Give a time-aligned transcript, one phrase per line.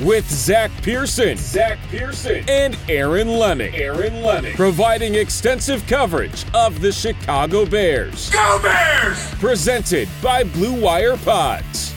[0.00, 3.74] with Zack Pearson, Zack Pearson, and Aaron Leming.
[3.74, 8.30] Aaron Leming, providing extensive coverage of the Chicago Bears.
[8.30, 9.34] Go Bears!
[9.34, 11.94] Presented by Blue Wire Pods.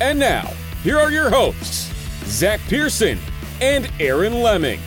[0.00, 0.52] And now,
[0.82, 1.92] here are your hosts,
[2.24, 3.18] Zack Pearson
[3.60, 4.80] and Aaron Leming.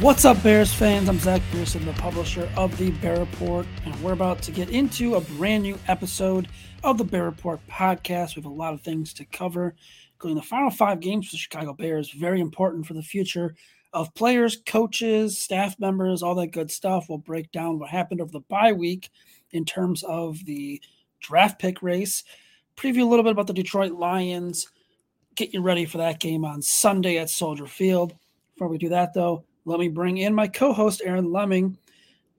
[0.00, 1.08] What's up, Bears fans?
[1.08, 5.14] I'm Zack Pearson, the publisher of the Bear Report, and we're about to get into
[5.14, 6.48] a brand new episode
[6.82, 8.34] of the Bear Report podcast.
[8.34, 9.74] We have a lot of things to cover,
[10.22, 13.56] including the final five games for the Chicago Bears, very important for the future
[13.92, 17.06] of players, coaches, staff members, all that good stuff.
[17.08, 19.10] We'll break down what happened over the bye week
[19.50, 20.80] in terms of the
[21.18, 22.22] draft pick race,
[22.76, 24.68] preview a little bit about the Detroit Lions,
[25.34, 28.14] get you ready for that game on Sunday at Soldier Field.
[28.54, 31.76] Before we do that, though, let me bring in my co-host Aaron Leming.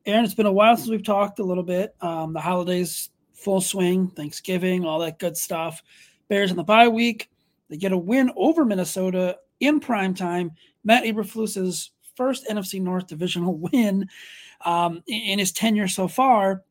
[0.06, 1.96] Aaron, it's been a while since we've talked a little bit.
[2.00, 5.84] Um, the holidays full swing, Thanksgiving, all that good stuff.
[6.30, 7.30] Bears in the bye week.
[7.74, 10.52] They get a win over Minnesota in prime time.
[10.84, 14.08] Matt Eberflus's first NFC North divisional win
[14.64, 16.62] um, in his tenure so far.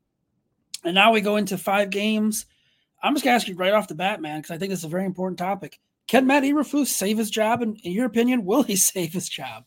[0.85, 2.45] And now we go into five games.
[3.03, 4.79] I'm just going to ask you right off the bat, man, because I think this
[4.79, 5.81] is a very important topic.
[6.07, 7.61] Can Matt Eberflus save his job?
[7.61, 9.65] And in your opinion, will he save his job?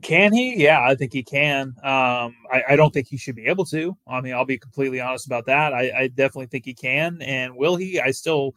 [0.00, 0.56] Can he?
[0.56, 1.74] Yeah, I think he can.
[1.82, 3.94] Um, I, I, don't think he should be able to.
[4.06, 5.74] I mean, I'll be completely honest about that.
[5.74, 7.20] I, I, definitely think he can.
[7.20, 8.00] And will he?
[8.00, 8.54] I still,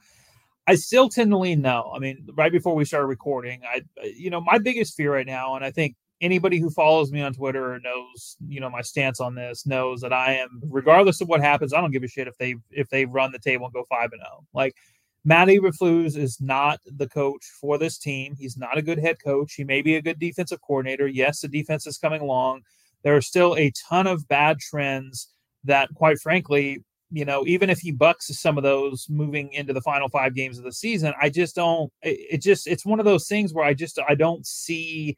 [0.67, 1.91] I still tend to lean no.
[1.95, 5.55] I mean, right before we started recording, I, you know, my biggest fear right now,
[5.55, 9.35] and I think anybody who follows me on Twitter knows, you know, my stance on
[9.35, 12.37] this knows that I am, regardless of what happens, I don't give a shit if
[12.37, 14.45] they if they run the table and go five and zero.
[14.53, 14.75] Like
[15.23, 18.35] Matt Eberflus is not the coach for this team.
[18.37, 19.53] He's not a good head coach.
[19.53, 21.07] He may be a good defensive coordinator.
[21.07, 22.61] Yes, the defense is coming along.
[23.03, 25.29] There are still a ton of bad trends
[25.63, 29.81] that, quite frankly, you know, even if he bucks some of those moving into the
[29.81, 31.91] final five games of the season, I just don't.
[32.01, 35.17] It, it just it's one of those things where I just I don't see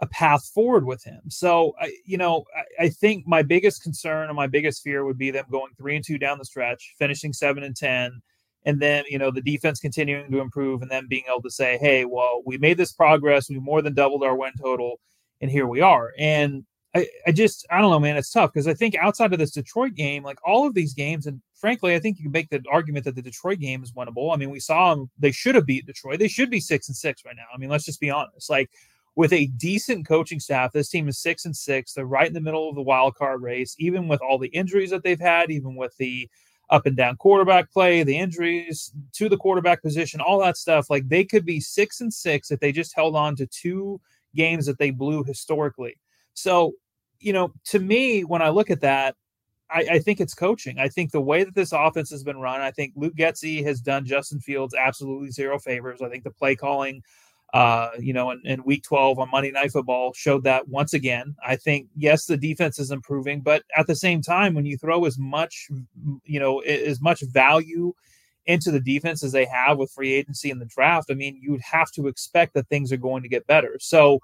[0.00, 1.20] a path forward with him.
[1.28, 5.16] So, I, you know, I, I, think my biggest concern and my biggest fear would
[5.16, 8.20] be them going three and two down the stretch, finishing seven and ten
[8.64, 11.78] and then you know the defense continuing to improve and then being able to say
[11.78, 15.00] hey well we made this progress we more than doubled our win total
[15.40, 16.64] and here we are and
[16.94, 19.52] i, I just i don't know man it's tough because i think outside of this
[19.52, 22.62] detroit game like all of these games and frankly i think you can make the
[22.70, 24.32] argument that the detroit game is winnable.
[24.32, 26.18] I mean we saw them they should have beat detroit.
[26.18, 27.46] They should be six and six right now.
[27.54, 28.50] I mean let's just be honest.
[28.50, 28.70] Like
[29.14, 31.92] with a decent coaching staff this team is six and six.
[31.92, 33.74] They're right in the middle of the wild card race.
[33.78, 36.28] Even with all the injuries that they've had even with the
[36.70, 40.88] up and down quarterback play, the injuries to the quarterback position, all that stuff.
[40.88, 44.00] Like they could be six and six if they just held on to two
[44.34, 45.98] games that they blew historically.
[46.34, 46.72] So,
[47.22, 49.16] you know, to me, when I look at that,
[49.70, 50.78] I, I think it's coaching.
[50.78, 53.80] I think the way that this offense has been run, I think Luke Getsy has
[53.80, 56.02] done Justin Fields absolutely zero favors.
[56.02, 57.02] I think the play calling
[57.52, 61.36] uh, you know, in, in, week 12 on Monday Night Football showed that once again.
[61.46, 65.04] I think, yes, the defense is improving, but at the same time, when you throw
[65.04, 65.68] as much,
[66.24, 67.92] you know, as much value
[68.46, 71.60] into the defense as they have with free agency in the draft, I mean, you'd
[71.60, 73.76] have to expect that things are going to get better.
[73.80, 74.20] So,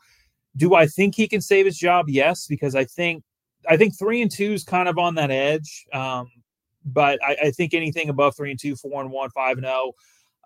[0.59, 2.09] do I think he can save his job?
[2.09, 3.23] Yes, because I think
[3.69, 5.87] I think three and two is kind of on that edge.
[5.93, 6.31] Um,
[6.85, 9.75] but I, I think anything above three and two, four and one, five and zero.
[9.77, 9.95] Oh,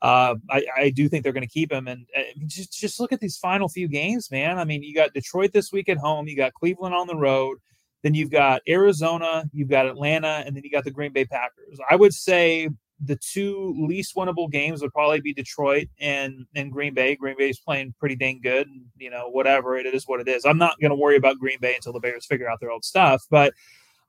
[0.03, 1.87] uh, I, I, do think they're going to keep him.
[1.87, 4.59] And uh, just just look at these final few games, man.
[4.59, 7.59] I mean, you got Detroit this week at home, you got Cleveland on the road,
[8.03, 11.79] then you've got Arizona, you've got Atlanta, and then you got the Green Bay Packers.
[11.89, 12.69] I would say
[13.05, 17.17] the two least winnable games would probably be Detroit and and Green Bay.
[17.17, 20.45] Green Bay is playing pretty dang good, you know whatever it is, what it is.
[20.45, 22.85] I'm not going to worry about Green Bay until the Bears figure out their old
[22.85, 23.25] stuff.
[23.31, 23.55] But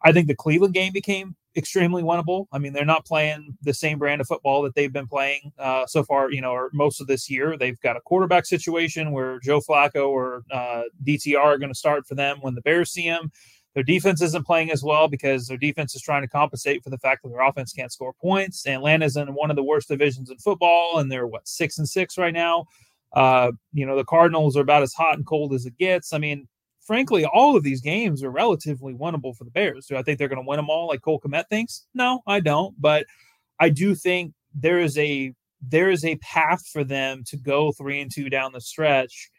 [0.03, 2.47] I think the Cleveland game became extremely winnable.
[2.51, 5.85] I mean, they're not playing the same brand of football that they've been playing uh,
[5.85, 7.57] so far, you know, or most of this year.
[7.57, 12.07] They've got a quarterback situation where Joe Flacco or uh, DTR are going to start
[12.07, 13.31] for them when the Bears see him.
[13.73, 16.97] Their defense isn't playing as well because their defense is trying to compensate for the
[16.97, 18.67] fact that their offense can't score points.
[18.67, 22.17] Atlanta's in one of the worst divisions in football, and they're what six and six
[22.17, 22.65] right now.
[23.13, 26.13] Uh, you know, the Cardinals are about as hot and cold as it gets.
[26.13, 26.47] I mean,
[26.85, 29.87] frankly, all of these games are relatively winnable for the Bears.
[29.87, 31.85] Do I think they're going to win them all like Cole Kmet thinks?
[31.93, 32.79] No, I don't.
[32.79, 33.05] But
[33.59, 38.01] I do think there is a there is a path for them to go three
[38.01, 39.29] and two down the stretch,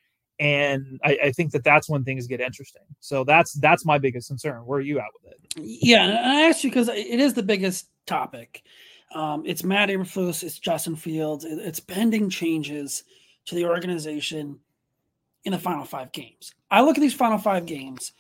[0.40, 2.82] and I, I think that that's when things get interesting.
[3.00, 4.66] So that's that's my biggest concern.
[4.66, 5.40] Where are you at with it?
[5.56, 8.62] Yeah, and I asked you because it is the biggest topic.
[9.14, 13.04] Um, it's Matt Eberflus, it's Justin Fields, it's pending changes
[13.46, 14.58] to the organization
[15.44, 16.52] in the final five games.
[16.70, 18.12] I look at these final five games.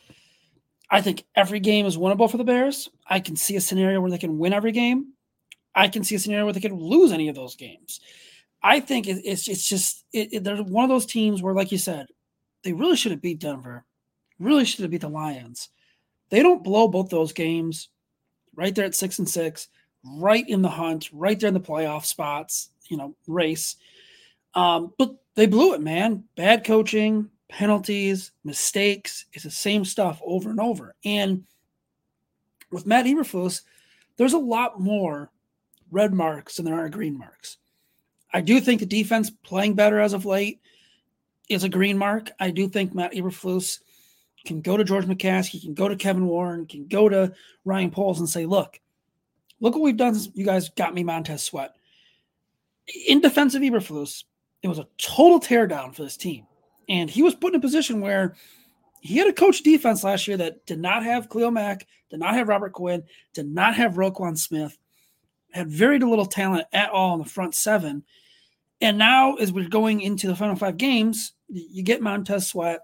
[0.90, 2.90] I think every game is winnable for the Bears.
[3.08, 5.14] I can see a scenario where they can win every game.
[5.74, 8.00] I can see a scenario where they can lose any of those games.
[8.66, 11.76] I think it's it's just it, it, they're one of those teams where, like you
[11.76, 12.06] said,
[12.62, 13.84] they really should have beat Denver,
[14.38, 15.68] really should have beat the Lions.
[16.30, 17.90] They don't blow both those games,
[18.56, 19.68] right there at six and six,
[20.02, 23.76] right in the hunt, right there in the playoff spots, you know, race.
[24.54, 26.24] Um, but they blew it, man.
[26.34, 29.26] Bad coaching, penalties, mistakes.
[29.34, 30.94] It's the same stuff over and over.
[31.04, 31.44] And
[32.70, 33.60] with Matt Eberflus,
[34.16, 35.30] there's a lot more
[35.90, 37.58] red marks than there are green marks.
[38.34, 40.60] I do think the defense playing better as of late
[41.48, 42.32] is a green mark.
[42.40, 43.78] I do think Matt Eberflus
[44.44, 47.32] can go to George McCaskey, can go to Kevin Warren, can go to
[47.64, 48.80] Ryan Poles and say, look,
[49.60, 50.16] look what we've done.
[50.34, 51.76] You guys got me Montez Sweat.
[53.06, 54.24] In defensive Eberflus,
[54.62, 56.46] it was a total teardown for this team.
[56.88, 58.34] And he was put in a position where
[59.00, 62.34] he had a coach defense last year that did not have Khalil Mack, did not
[62.34, 64.76] have Robert Quinn, did not have Roquan Smith,
[65.52, 68.02] had very little talent at all in the front seven.
[68.80, 72.80] And now, as we're going into the final five games, you get Montez Sweat.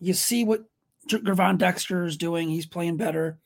[0.00, 0.64] You see what
[1.08, 2.48] Gervon Dexter is doing.
[2.48, 3.38] He's playing better.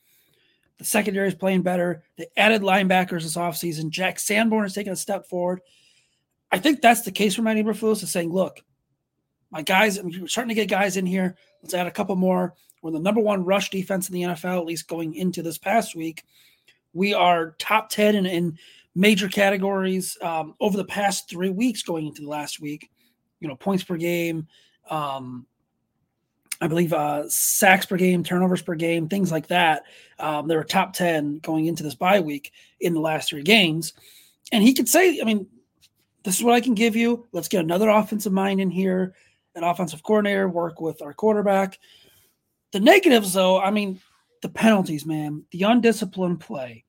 [0.79, 2.03] The secondary is playing better.
[2.17, 3.89] They added linebackers this offseason.
[3.89, 5.61] Jack Sanborn is taking a step forward.
[6.51, 8.61] I think that's the case for Matt Eberflus is saying, look,
[9.51, 11.35] my guys, we're starting to get guys in here.
[11.61, 12.55] Let's add a couple more.
[12.81, 15.95] We're the number one rush defense in the NFL, at least going into this past
[15.95, 16.23] week.
[16.93, 18.57] We are top 10 in, in
[18.99, 22.91] major categories um, over the past three weeks going into the last week.
[23.39, 24.47] You know, points per game,
[24.89, 25.47] um,
[26.59, 29.83] I believe uh, sacks per game, turnovers per game, things like that.
[30.19, 32.51] Um, they were top 10 going into this bye week
[32.81, 33.93] in the last three games.
[34.51, 35.47] And he could say, I mean,
[36.23, 37.25] this is what I can give you.
[37.31, 39.15] Let's get another offensive mind in here,
[39.55, 41.79] an offensive coordinator, work with our quarterback.
[42.73, 44.01] The negatives, though, I mean,
[44.41, 46.83] the penalties, man, the undisciplined play.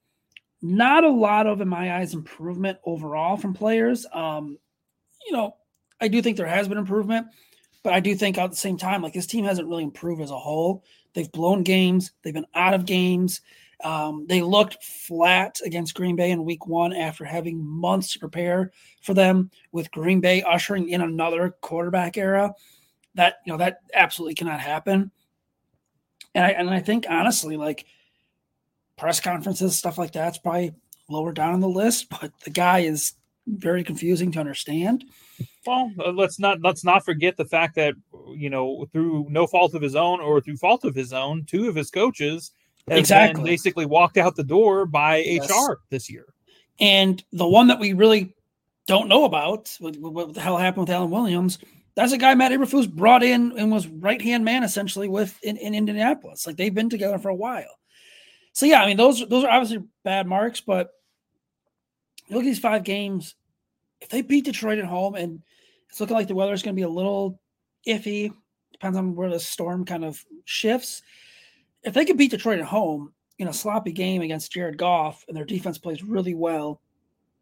[0.63, 4.07] Not a lot of, in my eyes, improvement overall from players.
[4.13, 4.59] Um,
[5.27, 5.57] you know,
[6.01, 7.29] I do think there has been improvement,
[7.83, 10.31] but I do think at the same time, like this team hasn't really improved as
[10.31, 10.85] a whole.
[11.15, 13.41] They've blown games, they've been out of games.
[13.83, 18.73] Um, they looked flat against Green Bay in week one after having months to prepare
[19.03, 22.55] for them, with Green Bay ushering in another quarterback era.
[23.15, 25.11] That you know that absolutely cannot happen.
[26.35, 27.87] And I and I think honestly, like
[29.01, 30.73] press conferences, stuff like that's probably
[31.09, 33.15] lower down on the list, but the guy is
[33.47, 35.05] very confusing to understand.
[35.67, 37.95] Well, uh, let's not let's not forget the fact that
[38.37, 41.69] you know through no fault of his own or through fault of his own, two
[41.69, 42.53] of his coaches
[42.89, 45.51] exactly basically walked out the door by yes.
[45.51, 46.27] HR this year.
[46.79, 48.35] And the one that we really
[48.87, 51.59] don't know about, what, what the hell happened with Alan Williams,
[51.95, 55.57] that's a guy Matt Eberflus brought in and was right hand man essentially with in,
[55.57, 56.47] in Indianapolis.
[56.47, 57.80] Like they've been together for a while.
[58.53, 60.91] So yeah, I mean those those are obviously bad marks, but
[62.29, 63.35] look at these five games.
[64.01, 65.43] If they beat Detroit at home and
[65.89, 67.41] it's looking like the weather is going to be a little
[67.87, 68.33] iffy,
[68.73, 71.03] depends on where the storm kind of shifts
[71.83, 75.37] if they could beat Detroit at home in a sloppy game against Jared Goff and
[75.37, 76.81] their defense plays really well,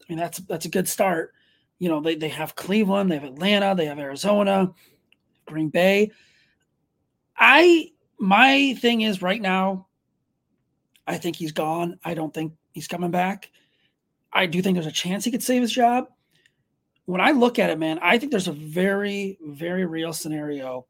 [0.00, 1.34] I mean that's that's a good start.
[1.78, 4.72] You know, they, they have Cleveland, they have Atlanta, they have Arizona,
[5.46, 6.10] Green Bay.
[7.36, 9.86] I my thing is right now,
[11.08, 11.98] I think he's gone.
[12.04, 13.50] I don't think he's coming back.
[14.32, 16.06] I do think there's a chance he could save his job.
[17.06, 20.86] When I look at it, man, I think there's a very, very real scenario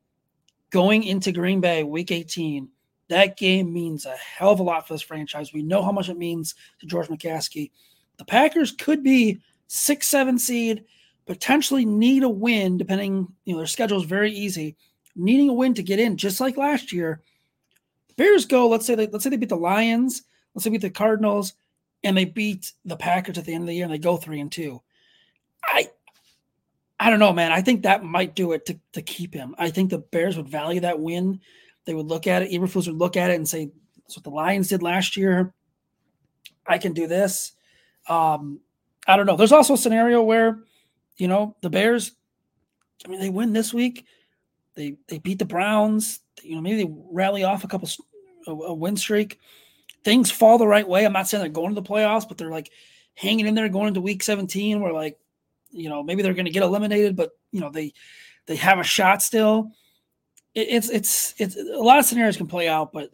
[0.71, 2.69] going into Green Bay week 18
[3.09, 5.53] that game means a hell of a lot for this franchise.
[5.53, 7.71] We know how much it means to George McCaskey.
[8.19, 10.85] the Packers could be six, seven seed,
[11.27, 14.77] potentially need a win, depending, you know, their schedule is very easy,
[15.15, 17.23] needing a win to get in, just like last year.
[18.19, 20.91] Bears go, let's say they let's say they beat the Lions, let's say beat the
[20.91, 21.55] Cardinals,
[22.05, 24.41] and they beat the Packers at the end of the year and they go three
[24.41, 24.83] and two.
[25.65, 25.89] I
[27.01, 27.53] I don't know, man.
[27.53, 29.55] I think that might do it to, to keep him.
[29.57, 31.41] I think the Bears would value that win.
[31.85, 32.51] They would look at it.
[32.51, 33.71] Eberflus would look at it and say,
[34.03, 35.55] "That's what the Lions did last year.
[36.67, 37.53] I can do this."
[38.09, 38.61] Um,
[39.07, 39.37] I don't know.
[39.37, 40.59] There's also a scenario where,
[41.17, 42.13] you know, the Bears.
[43.07, 44.07] I mean, they win this week.
[44.75, 46.21] They they beat the Browns.
[46.43, 47.89] You know, maybe they rally off a couple
[48.49, 49.39] a, a win streak.
[50.05, 51.05] Things fall the right way.
[51.05, 52.71] I'm not saying they're going to the playoffs, but they're like
[53.15, 54.81] hanging in there going into week 17.
[54.81, 55.19] Where like
[55.71, 57.93] you know maybe they're going to get eliminated but you know they
[58.47, 59.73] they have a shot still
[60.55, 63.11] it, it's it's it's a lot of scenarios can play out but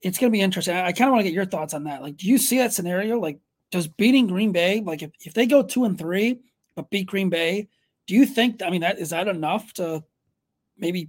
[0.00, 1.84] it's going to be interesting i, I kind of want to get your thoughts on
[1.84, 3.38] that like do you see that scenario like
[3.70, 6.40] does beating green bay like if, if they go two and three
[6.74, 7.68] but beat green bay
[8.06, 10.02] do you think i mean that is that enough to
[10.78, 11.08] maybe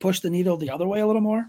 [0.00, 1.48] push the needle the other way a little more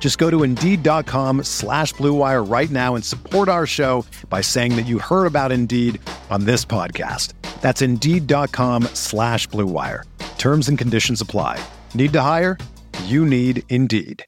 [0.00, 4.86] Just go to Indeed.com slash BlueWire right now and support our show by saying that
[4.86, 7.34] you heard about Indeed on this podcast.
[7.60, 10.04] That's Indeed.com slash BlueWire.
[10.38, 11.62] Terms and conditions apply.
[11.94, 12.56] Need to hire?
[13.04, 14.24] You need Indeed.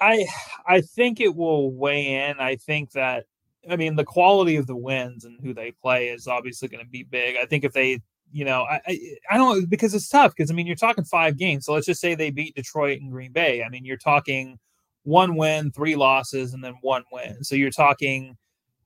[0.00, 0.26] I
[0.66, 2.40] I think it will weigh in.
[2.40, 3.24] I think that
[3.68, 6.90] I mean the quality of the wins and who they play is obviously going to
[6.90, 7.36] be big.
[7.36, 8.00] I think if they
[8.32, 11.36] you know, I, I, I don't because it's tough because I mean you're talking five
[11.36, 11.66] games.
[11.66, 13.62] So let's just say they beat Detroit and Green Bay.
[13.62, 14.58] I mean you're talking
[15.04, 17.42] one win, three losses, and then one win.
[17.42, 18.36] So you're talking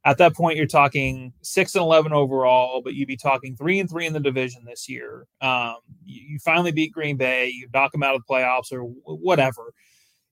[0.05, 3.89] at that point you're talking six and eleven overall, but you'd be talking three and
[3.89, 5.27] three in the division this year.
[5.41, 8.83] Um, you, you, finally beat Green Bay, you knock them out of the playoffs or
[8.83, 9.73] whatever.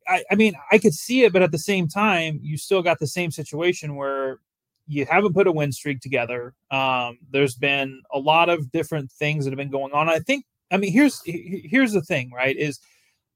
[0.09, 2.99] I, I mean, I could see it, but at the same time, you still got
[2.99, 4.41] the same situation where
[4.91, 6.55] you haven't put a win streak together.
[6.71, 10.09] Um, there's been a lot of different things that have been going on.
[10.09, 12.57] I think, I mean, here's here's the thing, right?
[12.57, 12.81] Is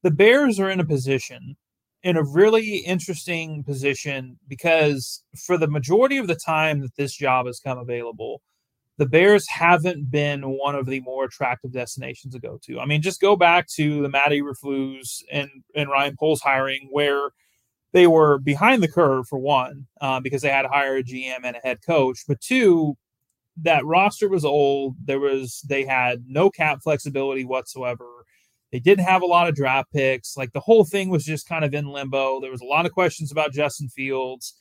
[0.03, 1.57] the Bears are in a position
[2.03, 7.47] in a really interesting position because for the majority of the time that this job
[7.47, 8.43] has come available,
[8.99, 12.79] the Bears haven't been one of the more attractive destinations to go to.
[12.79, 17.31] I mean, just go back to the Matt Eberflus and and Ryan Poles hiring, where
[17.95, 21.45] they were behind the curve for one, uh, because they had to hire a GM
[21.45, 22.97] and a head coach, but two,
[23.63, 24.97] that roster was old.
[25.05, 28.27] There was they had no cap flexibility whatsoever.
[28.73, 30.37] They didn't have a lot of draft picks.
[30.37, 32.41] Like the whole thing was just kind of in limbo.
[32.41, 34.55] There was a lot of questions about Justin Fields.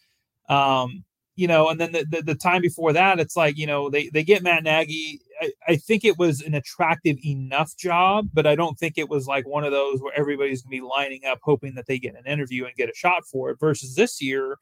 [0.47, 1.03] Um,
[1.35, 4.09] you know, and then the, the, the, time before that, it's like, you know, they,
[4.09, 5.19] they get Matt Nagy.
[5.41, 9.25] I, I, think it was an attractive enough job, but I don't think it was
[9.25, 12.15] like one of those where everybody's going to be lining up hoping that they get
[12.15, 14.57] an interview and get a shot for it versus this year,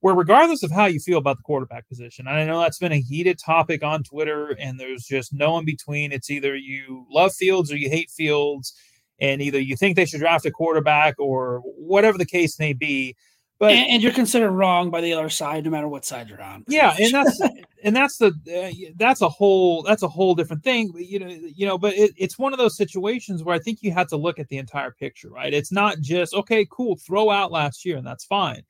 [0.00, 3.00] where regardless of how you feel about the quarterback position, I know that's been a
[3.00, 6.12] heated topic on Twitter and there's just no in between.
[6.12, 8.74] It's either you love Fields or you hate Fields
[9.20, 13.16] and either you think they should draft a quarterback or whatever the case may be.
[13.60, 16.40] But and, and, you're considered wrong by the other side, no matter what side you're
[16.40, 16.64] on.
[16.66, 17.40] Yeah, and that's
[17.84, 20.90] and that's the uh, that's a whole that's a whole different thing.
[20.96, 23.92] You know, you know, but it, it's one of those situations where I think you
[23.92, 25.52] have to look at the entire picture, right?
[25.52, 28.62] It's not just okay, cool, throw out last year and that's fine.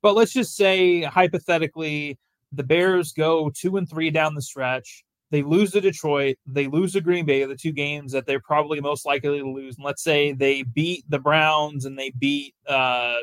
[0.00, 2.16] But let's just say hypothetically,
[2.52, 6.92] the Bears go two and three down the stretch they lose to Detroit, they lose
[6.92, 9.76] to Green Bay, the two games that they're probably most likely to lose.
[9.76, 13.16] And let's say they beat the Browns and they beat uh,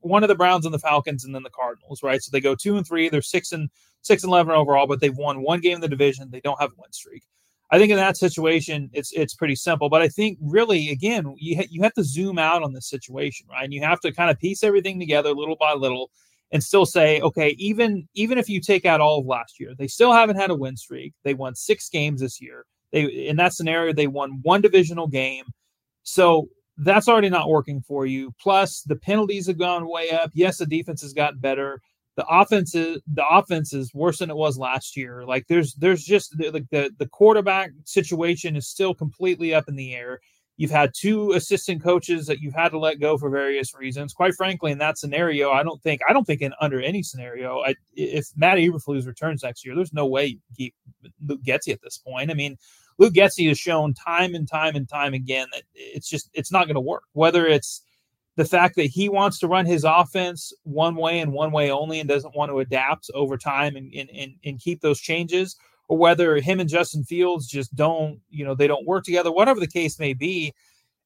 [0.00, 2.22] one of the Browns and the Falcons and then the Cardinals, right?
[2.22, 3.68] So they go two and three, they're six and
[4.02, 6.30] six and eleven overall, but they've won one game in the division.
[6.30, 7.24] They don't have a win streak.
[7.72, 9.88] I think in that situation, it's it's pretty simple.
[9.88, 13.46] But I think really, again, you ha- you have to zoom out on this situation,
[13.48, 13.64] right?
[13.64, 16.10] And you have to kind of piece everything together little by little
[16.52, 19.86] and still say, okay, even even if you take out all of last year, they
[19.86, 21.14] still haven't had a win streak.
[21.24, 22.64] They won six games this year.
[22.92, 25.44] They in that scenario, they won one divisional game.
[26.02, 28.34] So that's already not working for you.
[28.40, 30.30] Plus, the penalties have gone way up.
[30.34, 31.80] Yes, the defense has gotten better.
[32.16, 35.24] The offense is the offense is worse than it was last year.
[35.24, 39.94] Like there's there's just like the the quarterback situation is still completely up in the
[39.94, 40.20] air.
[40.60, 44.12] You've had two assistant coaches that you've had to let go for various reasons.
[44.12, 47.60] Quite frankly, in that scenario, I don't think I don't think in under any scenario,
[47.60, 50.74] I, if Matt Eberflus returns next year, there's no way you keep
[51.26, 52.30] Luke Getsy at this point.
[52.30, 52.58] I mean,
[52.98, 56.66] Luke Getsy has shown time and time and time again that it's just it's not
[56.66, 57.04] going to work.
[57.14, 57.82] Whether it's
[58.36, 62.00] the fact that he wants to run his offense one way and one way only
[62.00, 65.56] and doesn't want to adapt over time and, and, and, and keep those changes,
[65.90, 69.58] or whether him and Justin Fields just don't, you know, they don't work together, whatever
[69.58, 70.54] the case may be.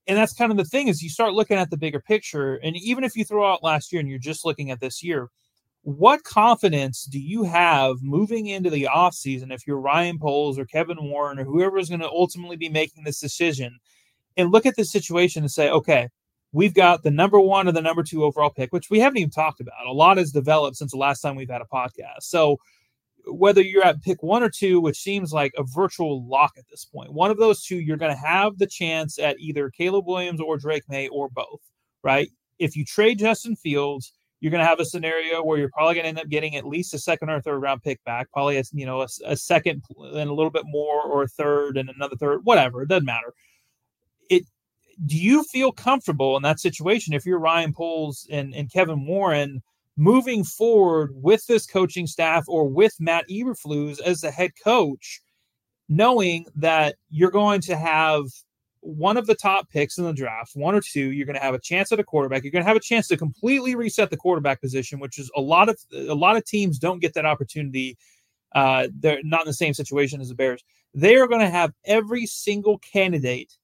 [0.06, 2.56] And that's kind of the thing is you start looking at the bigger picture.
[2.56, 5.30] And even if you throw out last year and you're just looking at this year,
[5.84, 10.98] what confidence do you have moving into the offseason if you're Ryan Poles or Kevin
[11.00, 13.78] Warren or whoever is going to ultimately be making this decision
[14.36, 16.10] and look at the situation and say, okay,
[16.52, 19.30] we've got the number one or the number two overall pick, which we haven't even
[19.30, 19.86] talked about.
[19.86, 22.20] A lot has developed since the last time we've had a podcast.
[22.24, 22.58] So
[23.26, 26.84] whether you're at pick one or two, which seems like a virtual lock at this
[26.84, 30.40] point, one of those two, you're going to have the chance at either Caleb Williams
[30.40, 31.60] or Drake Maye or both,
[32.02, 32.28] right?
[32.58, 36.04] If you trade Justin Fields, you're going to have a scenario where you're probably going
[36.04, 38.64] to end up getting at least a second or third round pick back, probably a,
[38.72, 42.16] you know a, a second and a little bit more, or a third and another
[42.16, 42.82] third, whatever.
[42.82, 43.32] It doesn't matter.
[44.28, 44.44] It.
[45.06, 49.62] Do you feel comfortable in that situation if you're Ryan Poles and, and Kevin Warren?
[49.96, 55.20] Moving forward with this coaching staff or with Matt Eberflus as the head coach,
[55.88, 58.24] knowing that you're going to have
[58.80, 61.54] one of the top picks in the draft, one or two, you're going to have
[61.54, 62.42] a chance at a quarterback.
[62.42, 65.40] You're going to have a chance to completely reset the quarterback position, which is a
[65.40, 67.96] lot of a lot of teams don't get that opportunity.
[68.54, 70.62] Uh, they're not in the same situation as the Bears.
[70.92, 73.56] They are going to have every single candidate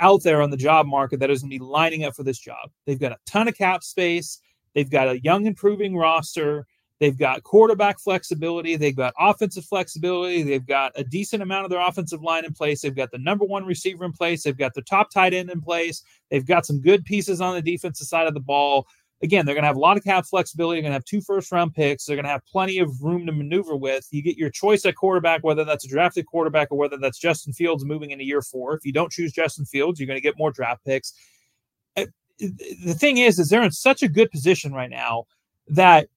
[0.00, 2.38] out there on the job market that is going to be lining up for this
[2.38, 2.70] job.
[2.86, 4.40] They've got a ton of cap space.
[4.74, 6.66] They've got a young, improving roster.
[7.00, 8.76] They've got quarterback flexibility.
[8.76, 10.42] They've got offensive flexibility.
[10.42, 12.82] They've got a decent amount of their offensive line in place.
[12.82, 14.42] They've got the number one receiver in place.
[14.42, 16.02] They've got the top tight end in place.
[16.30, 18.86] They've got some good pieces on the defensive side of the ball.
[19.22, 20.76] Again, they're going to have a lot of cap flexibility.
[20.76, 22.04] They're going to have two first round picks.
[22.04, 24.06] They're going to have plenty of room to maneuver with.
[24.10, 27.52] You get your choice at quarterback, whether that's a drafted quarterback or whether that's Justin
[27.52, 28.74] Fields moving into year four.
[28.74, 31.14] If you don't choose Justin Fields, you're going to get more draft picks.
[32.38, 35.24] The thing is, is they're in such a good position right now
[35.68, 36.08] that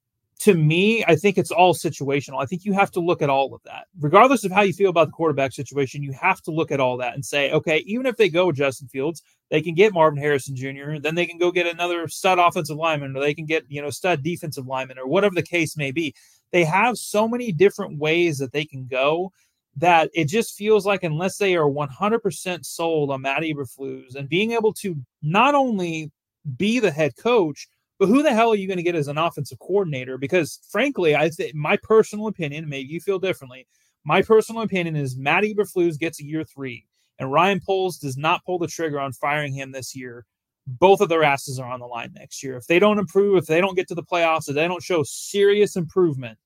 [0.42, 2.42] to me, I think it's all situational.
[2.42, 3.86] I think you have to look at all of that.
[4.00, 6.98] Regardless of how you feel about the quarterback situation, you have to look at all
[6.98, 10.20] that and say, okay, even if they go with Justin Fields, they can get Marvin
[10.20, 13.66] Harrison Jr., then they can go get another stud offensive lineman, or they can get,
[13.68, 16.12] you know, stud defensive lineman, or whatever the case may be.
[16.52, 19.32] They have so many different ways that they can go
[19.78, 24.52] that it just feels like unless they are 100% sold on Matt Eberflus and being
[24.52, 26.12] able to not only
[26.58, 27.68] be the head coach,
[28.00, 30.18] but who the hell are you going to get as an offensive coordinator?
[30.18, 33.68] Because frankly, I think my personal opinion, maybe you feel differently.
[34.04, 36.88] My personal opinion is Matt Eberflus gets a year three,
[37.20, 40.26] and Ryan Poles does not pull the trigger on firing him this year.
[40.66, 42.58] Both of their asses are on the line next year.
[42.58, 45.04] If they don't improve, if they don't get to the playoffs, if they don't show
[45.04, 46.40] serious improvement,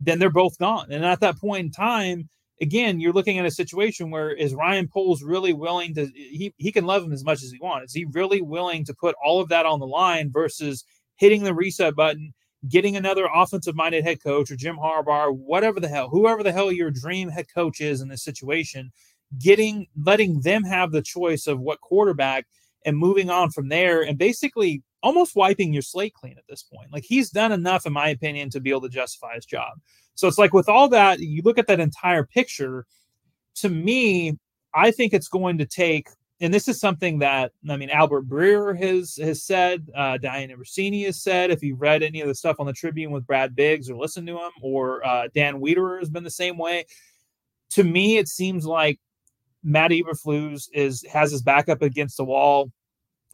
[0.00, 0.90] then they're both gone.
[0.90, 2.28] And at that point in time,
[2.60, 6.72] again, you're looking at a situation where is Ryan Poles really willing to he he
[6.72, 7.92] can love him as much as he wants.
[7.92, 10.84] Is he really willing to put all of that on the line versus
[11.16, 12.32] hitting the reset button,
[12.68, 16.72] getting another offensive minded head coach or Jim Harbaugh, whatever the hell, whoever the hell
[16.72, 18.92] your dream head coach is in this situation,
[19.38, 22.46] getting letting them have the choice of what quarterback
[22.84, 26.90] and moving on from there and basically almost wiping your slate clean at this point.
[26.90, 29.78] Like he's done enough, in my opinion, to be able to justify his job.
[30.14, 32.86] So it's like with all that, you look at that entire picture.
[33.56, 34.38] To me,
[34.74, 36.08] I think it's going to take,
[36.40, 41.04] and this is something that I mean, Albert Breer has has said, uh, Dianna Russini
[41.04, 41.50] has said.
[41.50, 44.26] If you read any of the stuff on the Tribune with Brad Biggs or listened
[44.28, 46.86] to him, or uh, Dan Wiederer has been the same way.
[47.70, 48.98] To me, it seems like
[49.62, 52.72] Matt Eberflus is has his back up against the wall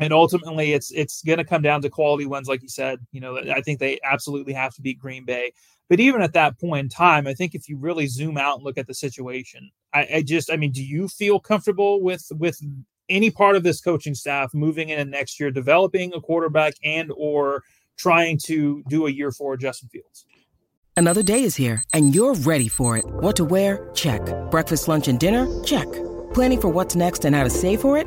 [0.00, 3.20] and ultimately it's it's going to come down to quality wins like you said you
[3.20, 5.52] know i think they absolutely have to beat green bay.
[5.88, 8.64] But even at that point in time i think if you really zoom out and
[8.64, 12.60] look at the situation I, I, just i mean do you feel comfortable with with
[13.08, 17.62] any part of this coaching staff moving in next year developing a quarterback and or
[17.98, 20.24] trying to do a year for justin fields?
[20.96, 23.04] Another day is here and you're ready for it.
[23.06, 23.90] What to wear?
[23.94, 24.20] Check.
[24.50, 25.46] Breakfast lunch and dinner?
[25.64, 25.88] Check.
[26.34, 28.06] Planning for what's next and how to save for it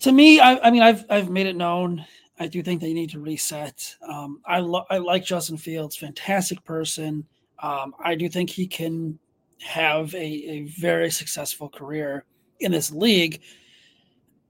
[0.00, 2.04] to me, I, I mean I've I've made it known.
[2.38, 3.96] I do think they need to reset.
[4.02, 7.26] Um, I lo- I like Justin Fields, fantastic person.
[7.60, 9.18] Um, I do think he can
[9.60, 12.24] have a, a very successful career
[12.60, 13.40] in this league.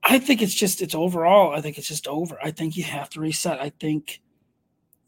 [0.03, 1.55] I think it's just it's overall.
[1.55, 2.39] I think it's just over.
[2.43, 3.61] I think you have to reset.
[3.61, 4.21] I think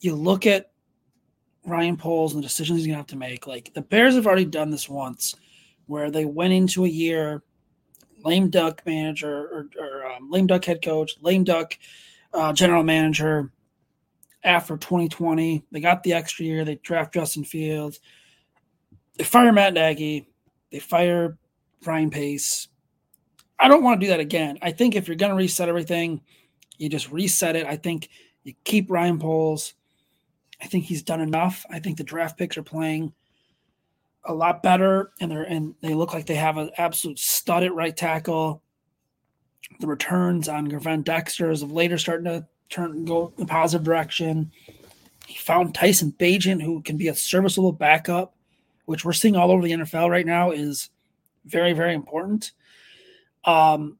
[0.00, 0.72] you look at
[1.66, 3.46] Ryan Poles and the decisions he's gonna have to make.
[3.46, 5.35] Like the Bears have already done this once,
[5.87, 7.42] where they went into a year
[8.25, 11.77] lame duck manager or, or um, lame duck head coach, lame duck
[12.33, 13.51] uh, general manager.
[14.43, 16.65] After 2020, they got the extra year.
[16.65, 18.01] They draft Justin Fields.
[19.19, 20.27] They fire Matt Nagy.
[20.73, 21.37] They fire
[21.85, 22.69] Ryan Pace.
[23.59, 24.59] I don't want to do that again.
[24.63, 26.23] I think if you're going to reset everything,
[26.79, 27.67] you just reset it.
[27.67, 28.09] I think
[28.45, 29.75] you keep Ryan Poles.
[30.63, 31.67] I think he's done enough.
[31.71, 33.13] I think the draft picks are playing
[34.25, 37.75] a lot better, and they're and they look like they have an absolute stud at
[37.75, 38.63] right tackle.
[39.81, 43.85] The returns on Gervon Dexter is of later starting to turn go in a positive
[43.85, 44.51] direction.
[45.27, 48.35] He found Tyson Bagent, who can be a serviceable backup,
[48.87, 50.91] which we're seeing all over the NFL right now, is
[51.47, 52.53] very very important.
[53.45, 53.99] Um,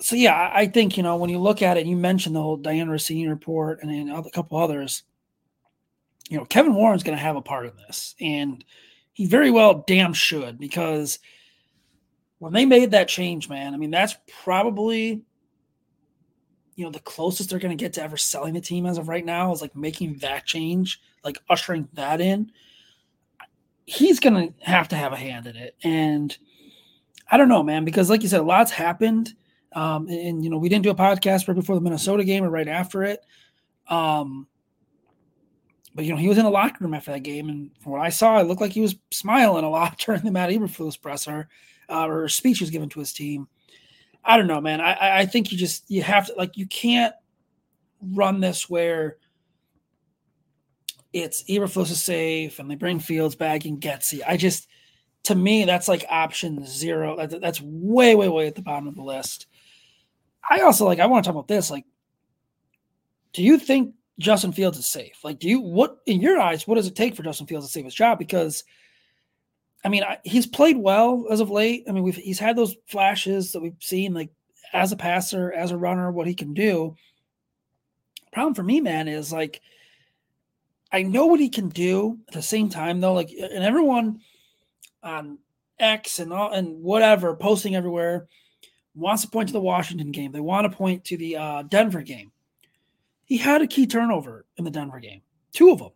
[0.00, 2.58] so yeah, I think you know when you look at it, you mentioned the whole
[2.58, 5.04] Dianna Russini report and then a couple others.
[6.28, 8.64] You know, Kevin Warren's going to have a part in this, and
[9.14, 11.18] he very well damn should because
[12.38, 15.22] when they made that change, man, I mean that's probably
[16.76, 19.08] you know the closest they're going to get to ever selling the team as of
[19.08, 22.52] right now is like making that change, like ushering that in.
[23.86, 26.36] He's going to have to have a hand in it, and
[27.30, 29.34] I don't know, man, because like you said, a lot's happened.
[29.72, 32.44] Um, and, and, you know, we didn't do a podcast right before the Minnesota game
[32.44, 33.24] or right after it.
[33.88, 34.46] Um,
[35.94, 38.00] but you know, he was in the locker room after that game, and from what
[38.00, 41.48] I saw, it looked like he was smiling a lot during the Matt Eberflus presser
[41.88, 43.48] uh, or speech he was given to his team.
[44.24, 44.80] I don't know, man.
[44.80, 47.14] I I think you just you have to like you can't
[48.00, 49.18] run this where
[51.12, 54.20] it's Eberflus is safe and they bring Fields back and Getsy.
[54.26, 54.66] I just
[55.24, 57.26] to me, that's like option zero.
[57.26, 59.46] That's way, way, way at the bottom of the list.
[60.48, 61.70] I also like, I want to talk about this.
[61.70, 61.86] Like,
[63.32, 65.18] do you think Justin Fields is safe?
[65.24, 67.72] Like, do you, what, in your eyes, what does it take for Justin Fields to
[67.72, 68.18] save his job?
[68.18, 68.64] Because,
[69.84, 71.84] I mean, I, he's played well as of late.
[71.88, 74.30] I mean, we've, he's had those flashes that we've seen, like,
[74.72, 76.96] as a passer, as a runner, what he can do.
[78.32, 79.60] Problem for me, man, is like,
[80.92, 83.14] I know what he can do at the same time, though.
[83.14, 84.20] Like, and everyone,
[85.02, 85.38] on
[85.78, 88.26] X and all and whatever, posting everywhere,
[88.94, 90.32] wants to point to the Washington game.
[90.32, 92.32] They want to point to the uh, Denver game.
[93.24, 95.90] He had a key turnover in the Denver game, two of them.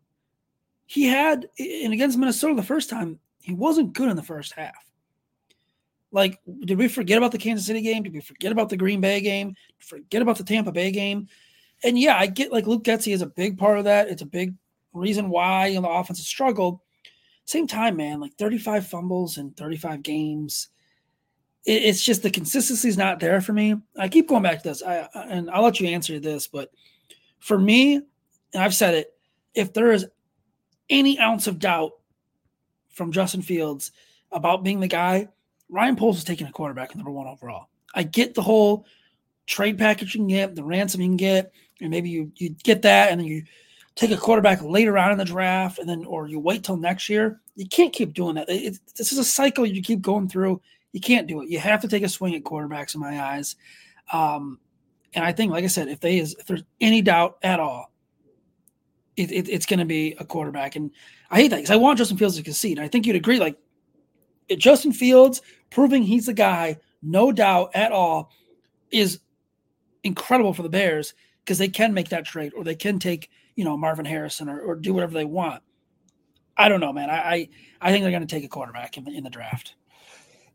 [0.87, 4.91] He had, and against Minnesota the first time, he wasn't good in the first half.
[6.11, 8.03] Like, did we forget about the Kansas City game?
[8.03, 9.55] Did we forget about the Green Bay game?
[9.79, 11.29] Forget about the Tampa Bay game?
[11.85, 14.09] And yeah, I get like Luke Getsy is a big part of that.
[14.09, 14.55] It's a big
[14.93, 16.81] reason why you know, the offense has struggled.
[17.45, 20.69] Same time, man, like 35 fumbles in 35 games.
[21.65, 23.77] It, it's just the consistency is not there for me.
[23.99, 26.71] I keep going back to this, I, and I'll let you answer this, but
[27.39, 29.15] for me, and I've said it,
[29.55, 30.07] if there is
[30.91, 31.93] any ounce of doubt
[32.91, 33.93] from Justin Fields
[34.33, 35.29] about being the guy,
[35.69, 37.69] Ryan Poles is taking a quarterback number one overall.
[37.95, 38.87] I get the whole
[39.47, 42.83] trade package you can get, the ransom you can get, and maybe you you get
[42.83, 43.45] that, and then you
[43.95, 47.09] take a quarterback later on in the draft and then or you wait till next
[47.09, 47.41] year.
[47.57, 48.49] You can't keep doing that.
[48.49, 50.61] It, this is a cycle you keep going through.
[50.93, 51.51] You can't do it.
[51.51, 53.57] You have to take a swing at quarterbacks in my eyes.
[54.13, 54.61] Um,
[55.15, 57.93] and i think like i said if they is if there's any doubt at all
[59.17, 60.91] it, it, it's going to be a quarterback and
[61.31, 63.57] i hate that because i want justin fields to concede i think you'd agree like
[64.57, 68.31] justin fields proving he's the guy no doubt at all
[68.91, 69.21] is
[70.05, 73.65] incredible for the bears because they can make that trade or they can take you
[73.65, 75.63] know Marvin Harrison or, or do whatever they want.
[76.57, 77.11] I don't know, man.
[77.11, 77.49] I I,
[77.81, 79.75] I think they're going to take a quarterback in the in the draft.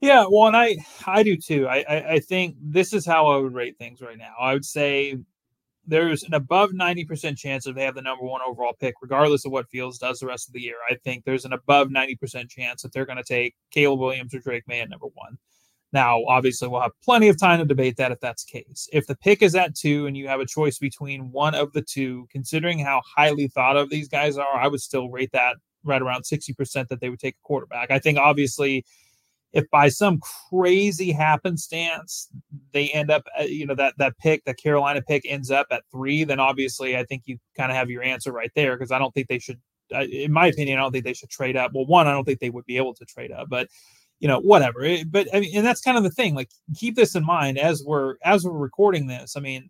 [0.04, 0.76] Yeah, well, and I
[1.08, 1.66] I do too.
[1.66, 4.34] I, I I think this is how I would rate things right now.
[4.38, 5.18] I would say
[5.88, 9.54] there's an above 90% chance that they have the number one overall pick, regardless of
[9.54, 10.76] what Fields does the rest of the year.
[10.90, 14.40] I think there's an above 90% chance that they're going to take Caleb Williams or
[14.40, 15.38] Drake Maye at number one.
[15.94, 18.90] Now, obviously, we'll have plenty of time to debate that if that's the case.
[18.92, 21.82] If the pick is at two and you have a choice between one of the
[21.82, 26.02] two, considering how highly thought of these guys are, I would still rate that right
[26.02, 27.90] around 60% that they would take a quarterback.
[27.92, 28.84] I think, obviously,
[29.54, 32.30] if by some crazy happenstance
[32.74, 35.84] they end up, uh, you know, that that pick, that Carolina pick ends up at
[35.92, 39.00] three, then obviously I think you kind of have your answer right there because I
[39.00, 39.60] don't think they should,
[39.92, 41.72] in my opinion, I don't think they should trade up.
[41.74, 43.68] Well, one, I don't think they would be able to trade up, but
[44.20, 44.88] you know, whatever.
[45.06, 46.34] But I mean, and that's kind of the thing.
[46.34, 49.36] Like, keep this in mind as we're as we're recording this.
[49.36, 49.70] I mean,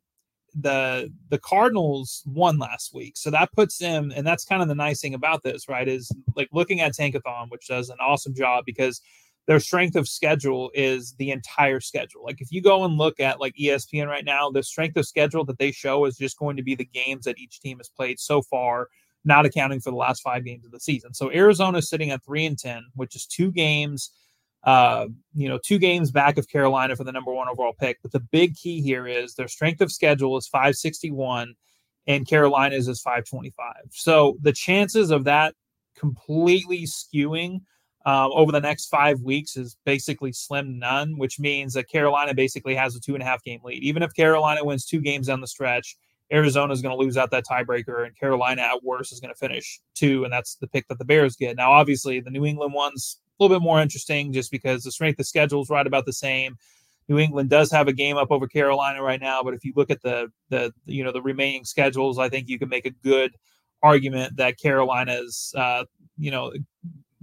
[0.54, 4.76] the the Cardinals won last week, so that puts them, and that's kind of the
[4.76, 5.88] nice thing about this, right?
[5.88, 9.02] Is like looking at Tankathon, which does an awesome job because
[9.46, 12.24] their strength of schedule is the entire schedule.
[12.24, 15.44] Like if you go and look at like ESPN right now, the strength of schedule
[15.46, 18.20] that they show is just going to be the games that each team has played
[18.20, 18.88] so far,
[19.26, 21.14] not accounting for the last five games of the season.
[21.14, 24.12] So Arizona is sitting at three and ten, which is two games,
[24.64, 28.00] uh, you know, two games back of Carolina for the number one overall pick.
[28.02, 31.54] But the big key here is their strength of schedule is 561
[32.08, 33.74] and Carolina's is 525.
[33.92, 35.54] So the chances of that
[35.98, 37.62] completely skewing
[38.06, 42.76] um, over the next five weeks is basically slim none, which means that Carolina basically
[42.76, 43.82] has a two and a half game lead.
[43.82, 45.96] Even if Carolina wins two games down the stretch,
[46.32, 49.40] Arizona is going to lose out that tiebreaker, and Carolina at worst is going to
[49.40, 51.56] finish two, and that's the pick that the Bears get.
[51.56, 55.20] Now, obviously, the New England one's a little bit more interesting just because the strength
[55.20, 56.58] of schedule is right about the same.
[57.08, 59.92] New England does have a game up over Carolina right now, but if you look
[59.92, 63.32] at the the you know the remaining schedules, I think you can make a good
[63.82, 65.84] argument that Carolina's uh,
[66.18, 66.52] you know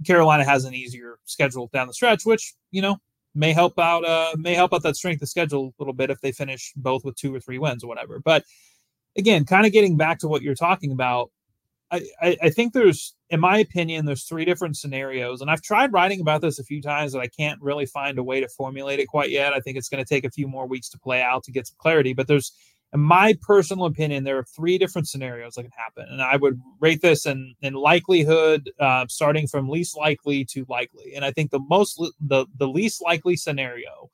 [0.05, 2.97] Carolina has an easier schedule down the stretch, which you know
[3.33, 6.19] may help out uh may help out that strength of schedule a little bit if
[6.21, 8.19] they finish both with two or three wins or whatever.
[8.19, 8.43] But
[9.17, 11.31] again, kind of getting back to what you're talking about,
[11.91, 15.39] I, I, I think there's in my opinion, there's three different scenarios.
[15.39, 18.23] And I've tried writing about this a few times, but I can't really find a
[18.23, 19.53] way to formulate it quite yet.
[19.53, 21.67] I think it's going to take a few more weeks to play out to get
[21.67, 22.11] some clarity.
[22.11, 22.51] But there's
[22.93, 26.59] in my personal opinion, there are three different scenarios that can happen, and I would
[26.79, 31.13] rate this in in likelihood, uh, starting from least likely to likely.
[31.15, 34.09] And I think the most the the least likely scenario